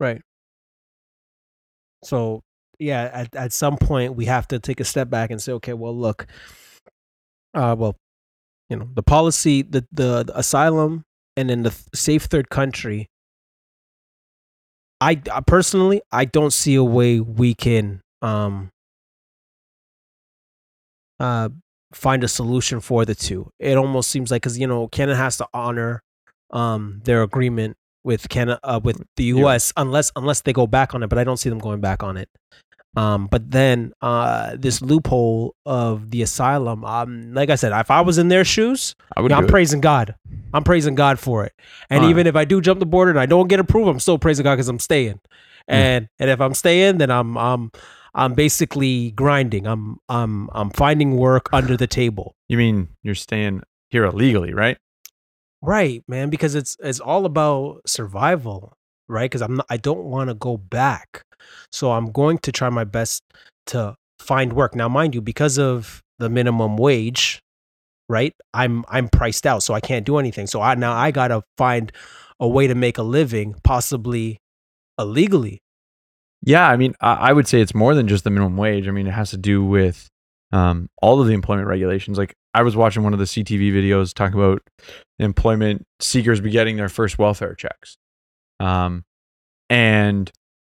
Right. 0.00 0.22
So 2.02 2.42
yeah, 2.78 3.10
at, 3.12 3.34
at 3.36 3.52
some 3.52 3.76
point 3.76 4.16
we 4.16 4.24
have 4.26 4.48
to 4.48 4.58
take 4.58 4.80
a 4.80 4.84
step 4.84 5.08
back 5.10 5.30
and 5.30 5.40
say, 5.40 5.52
okay, 5.52 5.74
well 5.74 5.96
look, 5.96 6.26
uh 7.54 7.76
well, 7.78 7.96
you 8.70 8.76
know, 8.76 8.88
the 8.94 9.02
policy, 9.02 9.62
the 9.62 9.86
the, 9.92 10.24
the 10.24 10.38
asylum 10.38 11.04
and 11.36 11.50
then 11.50 11.62
the 11.62 11.70
th- 11.70 11.82
safe 11.94 12.24
third 12.24 12.48
country. 12.50 13.06
I, 15.00 15.20
I 15.30 15.40
personally 15.40 16.00
I 16.10 16.24
don't 16.24 16.52
see 16.52 16.74
a 16.76 16.84
way 16.84 17.20
we 17.20 17.54
can 17.54 18.00
um 18.22 18.70
uh 21.20 21.48
find 21.92 22.24
a 22.24 22.28
solution 22.28 22.80
for 22.80 23.04
the 23.04 23.14
two. 23.14 23.50
It 23.60 23.76
almost 23.76 24.10
seems 24.10 24.30
like 24.30 24.42
cuz 24.42 24.58
you 24.58 24.66
know, 24.66 24.88
Canada 24.88 25.16
has 25.16 25.36
to 25.38 25.46
honor 25.54 26.02
um 26.50 27.00
their 27.04 27.22
agreement 27.22 27.76
with 28.04 28.28
Canada 28.28 28.60
uh, 28.64 28.80
with 28.82 29.02
the 29.16 29.24
Yeah. 29.24 29.44
US 29.46 29.72
unless 29.76 30.12
unless 30.16 30.42
they 30.42 30.52
go 30.52 30.66
back 30.66 30.94
on 30.94 31.02
it, 31.02 31.08
but 31.08 31.18
I 31.18 31.24
don't 31.24 31.38
see 31.38 31.48
them 31.48 31.58
going 31.58 31.80
back 31.80 32.02
on 32.02 32.16
it. 32.16 32.28
Um, 32.96 33.26
but 33.26 33.50
then 33.50 33.92
uh, 34.02 34.54
this 34.56 34.80
loophole 34.80 35.56
of 35.66 36.10
the 36.12 36.22
asylum, 36.22 36.84
um, 36.84 37.34
like 37.34 37.50
I 37.50 37.56
said, 37.56 37.72
if 37.72 37.90
I 37.90 38.00
was 38.02 38.18
in 38.18 38.28
their 38.28 38.44
shoes, 38.44 38.94
I 39.16 39.20
would 39.20 39.32
yeah, 39.32 39.38
I'm 39.38 39.46
it. 39.46 39.50
praising 39.50 39.80
God. 39.80 40.14
I'm 40.52 40.62
praising 40.62 40.94
God 40.94 41.18
for 41.18 41.44
it. 41.44 41.52
And 41.90 42.04
even 42.04 42.28
if 42.28 42.36
I 42.36 42.44
do 42.44 42.60
jump 42.60 42.78
the 42.78 42.86
border 42.86 43.10
and 43.10 43.18
I 43.18 43.26
don't 43.26 43.48
get 43.48 43.58
approved, 43.58 43.88
I'm 43.88 43.98
still 43.98 44.16
praising 44.18 44.44
God 44.44 44.54
because 44.54 44.68
I'm 44.68 44.78
staying. 44.78 45.18
And 45.66 46.08
and 46.20 46.30
if 46.30 46.40
I'm 46.40 46.54
staying, 46.54 46.98
then 46.98 47.10
I'm 47.10 47.36
I'm 47.36 47.72
I'm 48.14 48.34
basically 48.34 49.10
grinding. 49.12 49.66
I'm 49.66 49.98
I'm 50.08 50.48
I'm 50.52 50.70
finding 50.70 51.16
work 51.16 51.48
under 51.52 51.76
the 51.76 51.86
table. 51.86 52.34
You 52.48 52.58
mean 52.58 52.88
you're 53.02 53.14
staying 53.14 53.62
here 53.90 54.04
illegally, 54.04 54.54
right? 54.54 54.76
Right, 55.62 56.02
man, 56.06 56.30
because 56.30 56.54
it's 56.54 56.76
it's 56.80 57.00
all 57.00 57.24
about 57.26 57.80
survival, 57.86 58.74
right? 59.08 59.30
Because 59.30 59.42
I'm 59.42 59.56
not, 59.56 59.66
I 59.70 59.78
don't 59.78 60.04
want 60.04 60.28
to 60.28 60.34
go 60.34 60.56
back, 60.56 61.22
so 61.72 61.92
I'm 61.92 62.12
going 62.12 62.38
to 62.38 62.52
try 62.52 62.68
my 62.68 62.84
best 62.84 63.22
to 63.66 63.96
find 64.18 64.52
work. 64.52 64.74
Now, 64.74 64.88
mind 64.88 65.14
you, 65.14 65.20
because 65.20 65.58
of 65.58 66.02
the 66.18 66.28
minimum 66.28 66.76
wage, 66.76 67.40
right? 68.08 68.34
I'm 68.52 68.84
I'm 68.88 69.08
priced 69.08 69.46
out, 69.46 69.62
so 69.62 69.74
I 69.74 69.80
can't 69.80 70.04
do 70.06 70.18
anything. 70.18 70.46
So 70.46 70.60
I 70.60 70.74
now 70.74 70.92
I 70.92 71.10
gotta 71.10 71.42
find 71.56 71.90
a 72.38 72.46
way 72.46 72.66
to 72.66 72.74
make 72.74 72.98
a 72.98 73.02
living, 73.02 73.54
possibly 73.64 74.38
illegally. 74.98 75.60
Yeah, 76.46 76.68
I 76.68 76.76
mean, 76.76 76.94
I, 77.00 77.14
I 77.14 77.32
would 77.32 77.48
say 77.48 77.60
it's 77.60 77.74
more 77.74 77.94
than 77.94 78.06
just 78.06 78.24
the 78.24 78.30
minimum 78.30 78.56
wage. 78.56 78.86
I 78.86 78.90
mean, 78.90 79.06
it 79.06 79.12
has 79.14 79.30
to 79.30 79.36
do 79.38 79.64
with 79.64 80.08
um, 80.52 80.88
all 81.02 81.20
of 81.20 81.26
the 81.26 81.32
employment 81.32 81.66
regulations. 81.68 82.18
Like, 82.18 82.34
I 82.52 82.62
was 82.62 82.76
watching 82.76 83.02
one 83.02 83.12
of 83.12 83.18
the 83.18 83.24
CTV 83.24 83.72
videos 83.72 84.12
talking 84.14 84.38
about 84.38 84.62
employment 85.18 85.86
seekers 86.00 86.40
be 86.40 86.50
getting 86.50 86.76
their 86.76 86.88
first 86.88 87.18
welfare 87.18 87.54
checks, 87.54 87.96
um, 88.60 89.04
and 89.70 90.30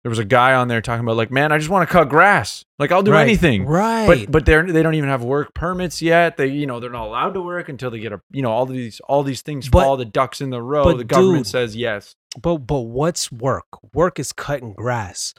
there 0.03 0.11
was 0.11 0.19
a 0.19 0.25
guy 0.25 0.53
on 0.55 0.69
there 0.69 0.83
talking 0.83 1.03
about 1.03 1.17
like, 1.17 1.31
man, 1.31 1.51
I 1.51 1.57
just 1.59 1.71
want 1.71 1.89
to 1.89 1.93
cut 1.93 2.09
grass. 2.11 2.63
Like, 2.79 2.93
I'll 2.93 3.03
do 3.03 3.13
Right, 3.13 3.23
anything. 3.23 3.65
right? 3.65 4.07
But 4.07 4.31
but 4.31 4.45
they're 4.47 4.63
they 4.71 4.83
don't 4.83 4.95
even 4.95 5.09
have 5.09 5.25
work 5.25 5.55
permits 5.55 6.03
yet. 6.03 6.37
They 6.37 6.49
you 6.49 6.67
know 6.67 6.79
they're 6.79 6.91
not 6.91 7.07
allowed 7.07 7.33
to 7.35 7.41
work 7.41 7.69
until 7.71 7.91
they 7.91 8.01
get 8.01 8.13
a 8.13 8.21
you 8.31 8.43
know 8.43 8.51
all 8.53 8.67
these 8.67 9.01
all 9.09 9.23
these 9.23 9.41
things 9.43 9.69
But- 9.69 9.83
fall 9.83 9.97
the 9.97 10.05
ducks 10.05 10.41
in 10.43 10.51
the 10.51 10.61
row. 10.61 10.93
The 10.93 11.05
government 11.05 11.45
dude, 11.45 11.51
says 11.51 11.75
yes. 11.75 12.15
But 12.41 12.59
but 12.59 12.81
what's 12.81 13.33
work? 13.33 13.67
Work 13.95 14.19
is 14.19 14.33
cutting 14.33 14.75
grass, 14.75 15.33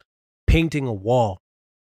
painting 0.47 0.87
a 0.87 0.93
wall, 0.93 1.39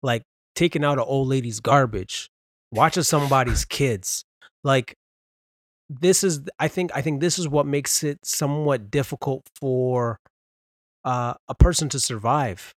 like 0.02 0.22
taking 0.54 0.84
out 0.84 0.98
an 0.98 1.04
old 1.06 1.28
lady's 1.28 1.60
garbage, 1.60 2.28
watching 2.70 3.02
somebody's 3.02 3.64
kids. 3.78 4.24
Like 4.62 4.94
this 5.90 6.24
is 6.24 6.40
I 6.58 6.68
think 6.68 6.90
I 6.94 7.02
think 7.02 7.20
this 7.20 7.38
is 7.38 7.48
what 7.48 7.66
makes 7.66 8.02
it 8.02 8.18
somewhat 8.24 8.90
difficult 8.90 9.46
for 9.60 10.18
uh, 11.04 11.34
a 11.48 11.54
person 11.54 11.88
to 11.90 12.00
survive. 12.00 12.72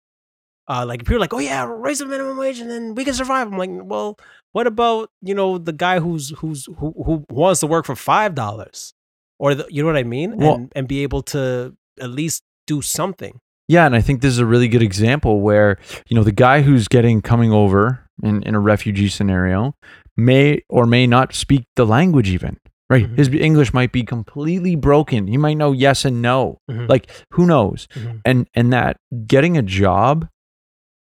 Uh, 0.68 0.84
like 0.84 1.02
people 1.02 1.18
are 1.18 1.20
like, 1.20 1.34
oh 1.34 1.38
yeah, 1.40 1.64
raise 1.70 2.00
the 2.00 2.08
minimum 2.08 2.38
wage 2.38 2.60
and 2.60 2.72
then 2.72 2.96
we 2.96 3.06
can 3.06 3.14
survive. 3.14 3.46
I'm 3.48 3.58
like, 3.60 3.70
well, 3.72 4.18
what 4.54 4.66
about 4.66 5.12
you 5.22 5.36
know 5.36 5.60
the 5.60 5.74
guy 5.74 6.00
who's 6.00 6.32
who's 6.40 6.66
who 6.66 6.92
who 7.06 7.24
wants 7.30 7.60
to 7.60 7.68
work 7.68 7.86
for 7.86 7.96
five 7.96 8.34
dollars, 8.34 8.94
or 9.38 9.54
the, 9.54 9.68
you 9.70 9.84
know 9.84 9.88
what 9.88 9.98
I 9.98 10.04
mean, 10.04 10.38
Well- 10.38 10.56
and 10.56 10.72
and 10.76 10.88
be 10.88 11.04
able 11.04 11.22
to 11.24 11.76
at 12.02 12.10
least 12.10 12.42
do 12.66 12.82
something. 12.82 13.40
Yeah, 13.68 13.86
and 13.86 13.96
I 13.96 14.02
think 14.02 14.22
this 14.22 14.32
is 14.32 14.40
a 14.40 14.46
really 14.46 14.68
good 14.68 14.84
example 14.84 15.42
where, 15.42 15.78
you 16.08 16.16
know, 16.16 16.24
the 16.24 16.32
guy 16.32 16.62
who's 16.62 16.88
getting 16.88 17.22
coming 17.22 17.52
over 17.52 18.08
in, 18.24 18.44
in 18.44 18.54
a 18.56 18.60
refugee 18.60 19.10
scenario 19.10 19.76
may 20.16 20.62
or 20.70 20.86
may 20.86 21.08
not 21.08 21.34
speak 21.34 21.66
the 21.76 21.86
language 21.86 22.30
even. 22.30 22.58
Right. 22.88 23.08
Mhm. 23.12 23.18
His 23.18 23.30
English 23.30 23.74
might 23.74 23.92
be 23.92 24.04
completely 24.04 24.76
broken. 24.76 25.26
He 25.26 25.38
might 25.38 25.56
know 25.56 25.72
yes 25.72 26.06
and 26.06 26.22
no. 26.22 26.60
Mhm. 26.70 26.88
Like 26.88 27.10
who 27.32 27.48
knows? 27.48 27.88
Mhm. 27.96 28.22
And 28.24 28.48
and 28.54 28.72
that 28.72 28.98
getting 29.26 29.58
a 29.58 29.64
job, 29.64 30.28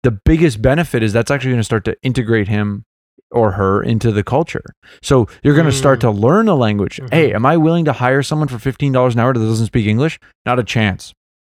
the 0.02 0.10
biggest 0.24 0.62
benefit 0.62 1.02
is 1.02 1.12
that's 1.12 1.30
actually 1.30 1.50
going 1.50 1.60
to 1.60 1.64
start 1.64 1.84
to 1.84 1.96
integrate 2.02 2.48
him 2.48 2.84
or 3.30 3.52
her 3.52 3.82
into 3.82 4.10
the 4.10 4.22
culture. 4.24 4.64
So 5.02 5.26
you're 5.42 5.54
going 5.54 5.66
to 5.66 5.72
start 5.72 5.98
Mm. 5.98 6.02
to 6.02 6.10
learn 6.12 6.46
the 6.46 6.56
language. 6.56 6.98
Hey, 7.12 7.32
Mhm. 7.32 7.34
am 7.34 7.44
I 7.46 7.58
willing 7.58 7.84
to 7.84 7.92
hire 7.92 8.22
someone 8.22 8.48
for 8.48 8.58
$15 8.58 9.12
an 9.12 9.20
hour 9.20 9.34
that 9.34 9.38
doesn't 9.38 9.66
speak 9.66 9.86
English? 9.86 10.18
Not 10.46 10.58
a 10.58 10.64
chance 10.64 11.12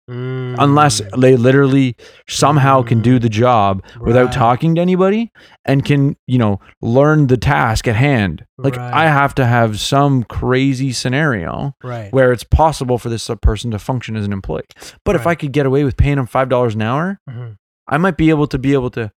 unless 0.07 0.99
Mm. 0.99 1.21
they 1.21 1.37
literally 1.37 1.95
somehow 2.27 2.81
can 2.81 3.01
do 3.01 3.17
the 3.19 3.29
job 3.29 3.81
without 4.01 4.31
talking 4.33 4.75
to 4.75 4.81
anybody 4.81 5.31
and 5.63 5.85
can 5.85 6.17
you 6.27 6.37
know 6.37 6.59
learn 6.81 7.27
the 7.27 7.37
task 7.37 7.87
at 7.87 7.95
hand 7.95 8.45
like 8.57 8.75
Right. 8.75 8.93
i 8.93 9.05
have 9.07 9.33
to 9.35 9.45
have 9.45 9.79
some 9.79 10.23
crazy 10.23 10.91
scenario 10.91 11.73
right. 11.83 12.11
where 12.11 12.31
it's 12.33 12.43
possible 12.43 12.97
for 12.97 13.07
this 13.09 13.29
person 13.41 13.71
to 13.71 13.79
function 13.79 14.17
as 14.17 14.25
an 14.25 14.33
employee 14.33 14.63
but 15.05 15.15
if 15.15 15.25
i 15.27 15.35
could 15.35 15.53
get 15.53 15.65
away 15.65 15.83
with 15.85 15.95
paying 15.95 16.17
them 16.17 16.25
five 16.27 16.49
dollars 16.49 16.75
an 16.75 16.81
hour 16.81 17.19
Mhm. 17.29 17.55
i 17.87 17.97
might 17.97 18.17
be 18.17 18.29
able 18.29 18.47
to 18.47 18.57
be 18.57 18.73
able 18.73 18.89
to 18.91 19.11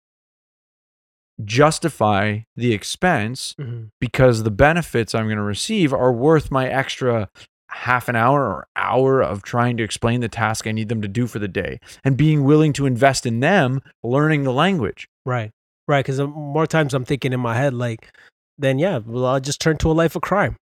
justify 1.45 2.41
the 2.55 2.73
expense 2.73 3.55
Mhm. 3.61 3.89
because 4.01 4.45
the 4.45 4.51
benefits 4.53 5.15
I'm 5.17 5.25
going 5.27 5.37
to 5.39 5.43
receive 5.43 5.93
are 5.93 6.13
worth 6.13 6.51
my 6.51 6.69
extra 6.69 7.29
half 7.75 8.09
an 8.09 8.17
hour 8.17 8.43
or 8.43 8.67
hour 8.77 9.21
of 9.21 9.43
trying 9.43 9.77
to 9.77 9.83
explain 9.83 10.21
the 10.21 10.29
task 10.29 10.67
I 10.67 10.73
need 10.73 10.89
them 10.89 11.03
to 11.03 11.09
do 11.09 11.27
for 11.27 11.39
the 11.39 11.49
day 11.49 11.81
and 12.05 12.17
being 12.17 12.45
willing 12.45 12.73
to 12.75 12.87
invest 12.87 13.27
in 13.27 13.41
them 13.41 13.83
learning 14.03 14.45
the 14.45 14.53
language. 14.53 15.09
Right. 15.27 15.51
Right. 15.87 16.05
Because 16.05 16.21
um, 16.21 16.31
more 16.31 16.67
times 16.67 16.95
I'm 16.95 17.05
thinking 17.05 17.33
in 17.33 17.41
my 17.41 17.57
head, 17.57 17.75
like, 17.75 18.11
then 18.59 18.79
yeah, 18.79 18.99
well, 19.05 19.27
I'll 19.27 19.41
just 19.41 19.61
turn 19.61 19.77
to 19.79 19.91
a 19.91 19.93
life 19.93 20.15
of 20.17 20.23
crime. 20.23 20.57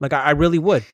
Like 0.00 0.12
I, 0.12 0.22
I 0.24 0.30
really 0.30 0.58
would. 0.58 0.84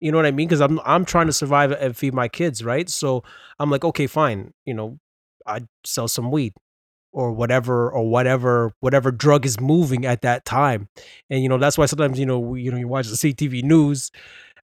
You 0.00 0.12
know 0.12 0.18
what 0.18 0.26
I 0.26 0.30
mean? 0.30 0.46
Because 0.46 0.60
I'm 0.60 0.80
I'm 0.84 1.04
trying 1.04 1.26
to 1.26 1.32
survive 1.32 1.72
and 1.72 1.96
feed 1.96 2.14
my 2.14 2.28
kids, 2.28 2.62
right? 2.62 2.88
So 2.88 3.24
I'm 3.58 3.70
like, 3.70 3.84
okay, 3.84 4.06
fine. 4.06 4.52
You 4.64 4.74
know, 4.74 4.98
I 5.46 5.62
sell 5.84 6.06
some 6.06 6.30
weed 6.30 6.52
or 7.12 7.32
whatever 7.32 7.90
or 7.90 8.08
whatever 8.08 8.72
whatever 8.80 9.10
drug 9.10 9.46
is 9.46 9.58
moving 9.58 10.06
at 10.06 10.22
that 10.22 10.44
time. 10.44 10.88
And 11.30 11.42
you 11.42 11.48
know, 11.48 11.58
that's 11.58 11.76
why 11.76 11.86
sometimes 11.86 12.18
you 12.18 12.26
know 12.26 12.54
you 12.54 12.70
know 12.70 12.76
you 12.76 12.88
watch 12.88 13.08
the 13.08 13.16
CTV 13.16 13.64
news. 13.64 14.10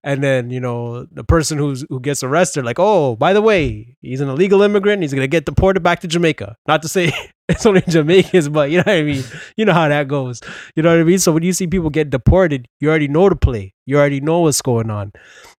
And 0.06 0.22
then 0.22 0.50
you 0.50 0.60
know 0.60 1.04
the 1.10 1.24
person 1.24 1.58
who's 1.58 1.84
who 1.90 1.98
gets 1.98 2.22
arrested, 2.22 2.64
like, 2.64 2.78
oh, 2.78 3.16
by 3.16 3.32
the 3.32 3.42
way, 3.42 3.96
he's 4.02 4.20
an 4.20 4.28
illegal 4.28 4.62
immigrant. 4.62 5.02
He's 5.02 5.12
gonna 5.12 5.26
get 5.26 5.46
deported 5.46 5.82
back 5.82 5.98
to 6.00 6.06
Jamaica. 6.06 6.56
Not 6.68 6.82
to 6.82 6.88
say 6.88 7.12
it's 7.48 7.66
only 7.66 7.82
Jamaicans, 7.88 8.48
but 8.48 8.70
you 8.70 8.76
know 8.76 8.84
what 8.86 8.94
I 8.94 9.02
mean. 9.02 9.24
You 9.56 9.64
know 9.64 9.72
how 9.72 9.88
that 9.88 10.06
goes. 10.06 10.40
You 10.76 10.84
know 10.84 10.90
what 10.90 11.00
I 11.00 11.02
mean. 11.02 11.18
So 11.18 11.32
when 11.32 11.42
you 11.42 11.52
see 11.52 11.66
people 11.66 11.90
get 11.90 12.10
deported, 12.10 12.68
you 12.80 12.88
already 12.88 13.08
know 13.08 13.28
the 13.28 13.34
play. 13.34 13.74
You 13.84 13.98
already 13.98 14.20
know 14.20 14.42
what's 14.42 14.62
going 14.62 14.90
on. 14.90 15.12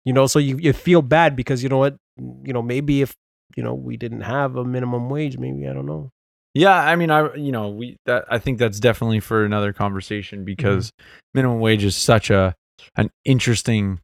You 0.06 0.14
know, 0.14 0.28
so 0.28 0.40
you, 0.40 0.58
you 0.60 0.72
feel 0.72 1.02
bad 1.02 1.36
because 1.36 1.62
you 1.62 1.68
know 1.68 1.80
what, 1.80 1.98
you 2.18 2.54
know, 2.54 2.62
maybe 2.62 3.02
if 3.02 3.18
you 3.58 3.64
know 3.64 3.74
we 3.74 3.98
didn't 3.98 4.22
have 4.22 4.56
a 4.56 4.64
minimum 4.64 5.10
wage, 5.10 5.38
maybe 5.38 5.68
I 5.68 5.74
don't 5.74 5.86
know. 5.86 6.10
Yeah, 6.54 6.74
I 6.74 6.96
mean 6.96 7.12
I 7.12 7.36
you 7.36 7.52
know, 7.52 7.68
we 7.68 7.98
that 8.06 8.24
I 8.32 8.40
think 8.40 8.60
that's 8.60 8.80
definitely 8.80 9.20
for 9.20 9.44
another 9.44 9.74
conversation 9.74 10.40
mm-hmm. 10.40 10.46
because 10.46 10.94
minimum 11.34 11.60
wage 11.60 11.84
is 11.84 11.98
such 11.98 12.30
a 12.30 12.56
an 12.96 13.10
interesting 13.26 14.00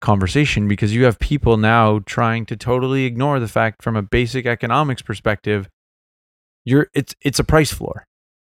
conversation 0.00 0.66
because 0.66 0.94
you 0.94 1.04
have 1.04 1.18
people 1.18 1.56
now 1.56 2.00
trying 2.06 2.46
to 2.46 2.56
totally 2.56 3.04
ignore 3.04 3.38
the 3.38 3.48
fact 3.48 3.82
from 3.82 3.96
a 3.96 4.02
basic 4.02 4.46
economics 4.46 5.02
perspective 5.02 5.68
you're 6.64 6.88
it's 6.94 7.14
it's 7.22 7.38
a 7.38 7.44
price 7.44 7.72
floor. 7.72 8.04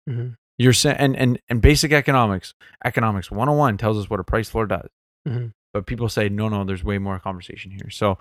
Mhm. 0.09 0.35
You're 0.59 0.73
saying 0.73 0.97
and, 0.99 1.17
and 1.17 1.41
and 1.49 1.63
basic 1.63 1.93
economics, 1.93 2.55
economics 2.85 3.31
101 3.31 3.79
tells 3.79 3.99
us 3.99 4.11
what 4.11 4.21
a 4.21 4.25
price 4.25 4.49
floor 4.49 4.67
does. 4.67 4.89
Mhm. 5.29 5.53
But 5.73 5.87
people 5.87 6.09
say 6.09 6.29
no 6.29 6.49
no 6.49 6.65
there's 6.65 6.83
way 6.85 6.99
more 6.99 7.19
conversation 7.19 7.71
here. 7.71 7.91
So 7.91 8.19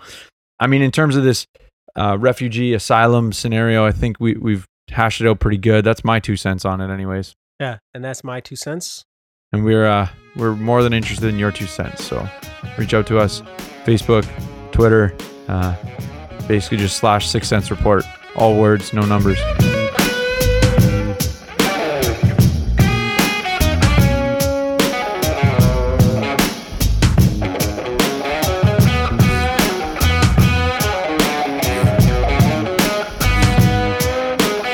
I 0.59 0.67
mean 0.67 0.81
in 0.81 0.91
terms 0.91 1.15
of 1.15 1.23
this 1.23 1.47
uh, 1.95 2.17
refugee 2.19 2.73
asylum 2.75 3.33
scenario, 3.33 3.83
I 3.85 3.91
think 3.91 4.19
we 4.19 4.35
we've 4.35 4.65
hashed 4.89 5.21
it 5.21 5.27
out 5.27 5.39
pretty 5.39 5.57
good. 5.57 5.83
That's 5.83 6.03
my 6.03 6.19
two 6.19 6.35
cents 6.35 6.65
on 6.65 6.81
it 6.81 6.93
anyways. 6.93 7.33
Yeah, 7.59 7.79
and 7.93 8.03
that's 8.05 8.23
my 8.23 8.39
two 8.39 8.55
cents. 8.55 9.03
And 9.51 9.63
we're 9.63 9.87
uh 9.87 10.07
we're 10.35 10.55
more 10.55 10.83
than 10.83 10.93
interested 10.93 11.27
in 11.27 11.39
your 11.39 11.51
two 11.51 11.65
cents. 11.65 12.03
So 12.03 12.27
reach 12.77 12.93
out 12.93 13.07
to 13.07 13.17
us, 13.17 13.41
Facebook, 13.83 14.27
Twitter, 14.71 15.15
uh, 15.47 15.75
basically 16.47 16.77
just 16.77 16.97
slash 16.97 17.27
six 17.27 17.47
cents 17.47 17.71
report. 17.71 18.05
All 18.35 18.59
words, 18.59 18.93
no 18.93 19.01
numbers. 19.01 19.39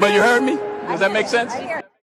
But 0.02 0.14
you 0.14 0.22
heard 0.22 0.44
me? 0.44 0.58
Does 0.88 1.00
that 1.00 1.12
make 1.14 1.28
sense? 1.28 1.54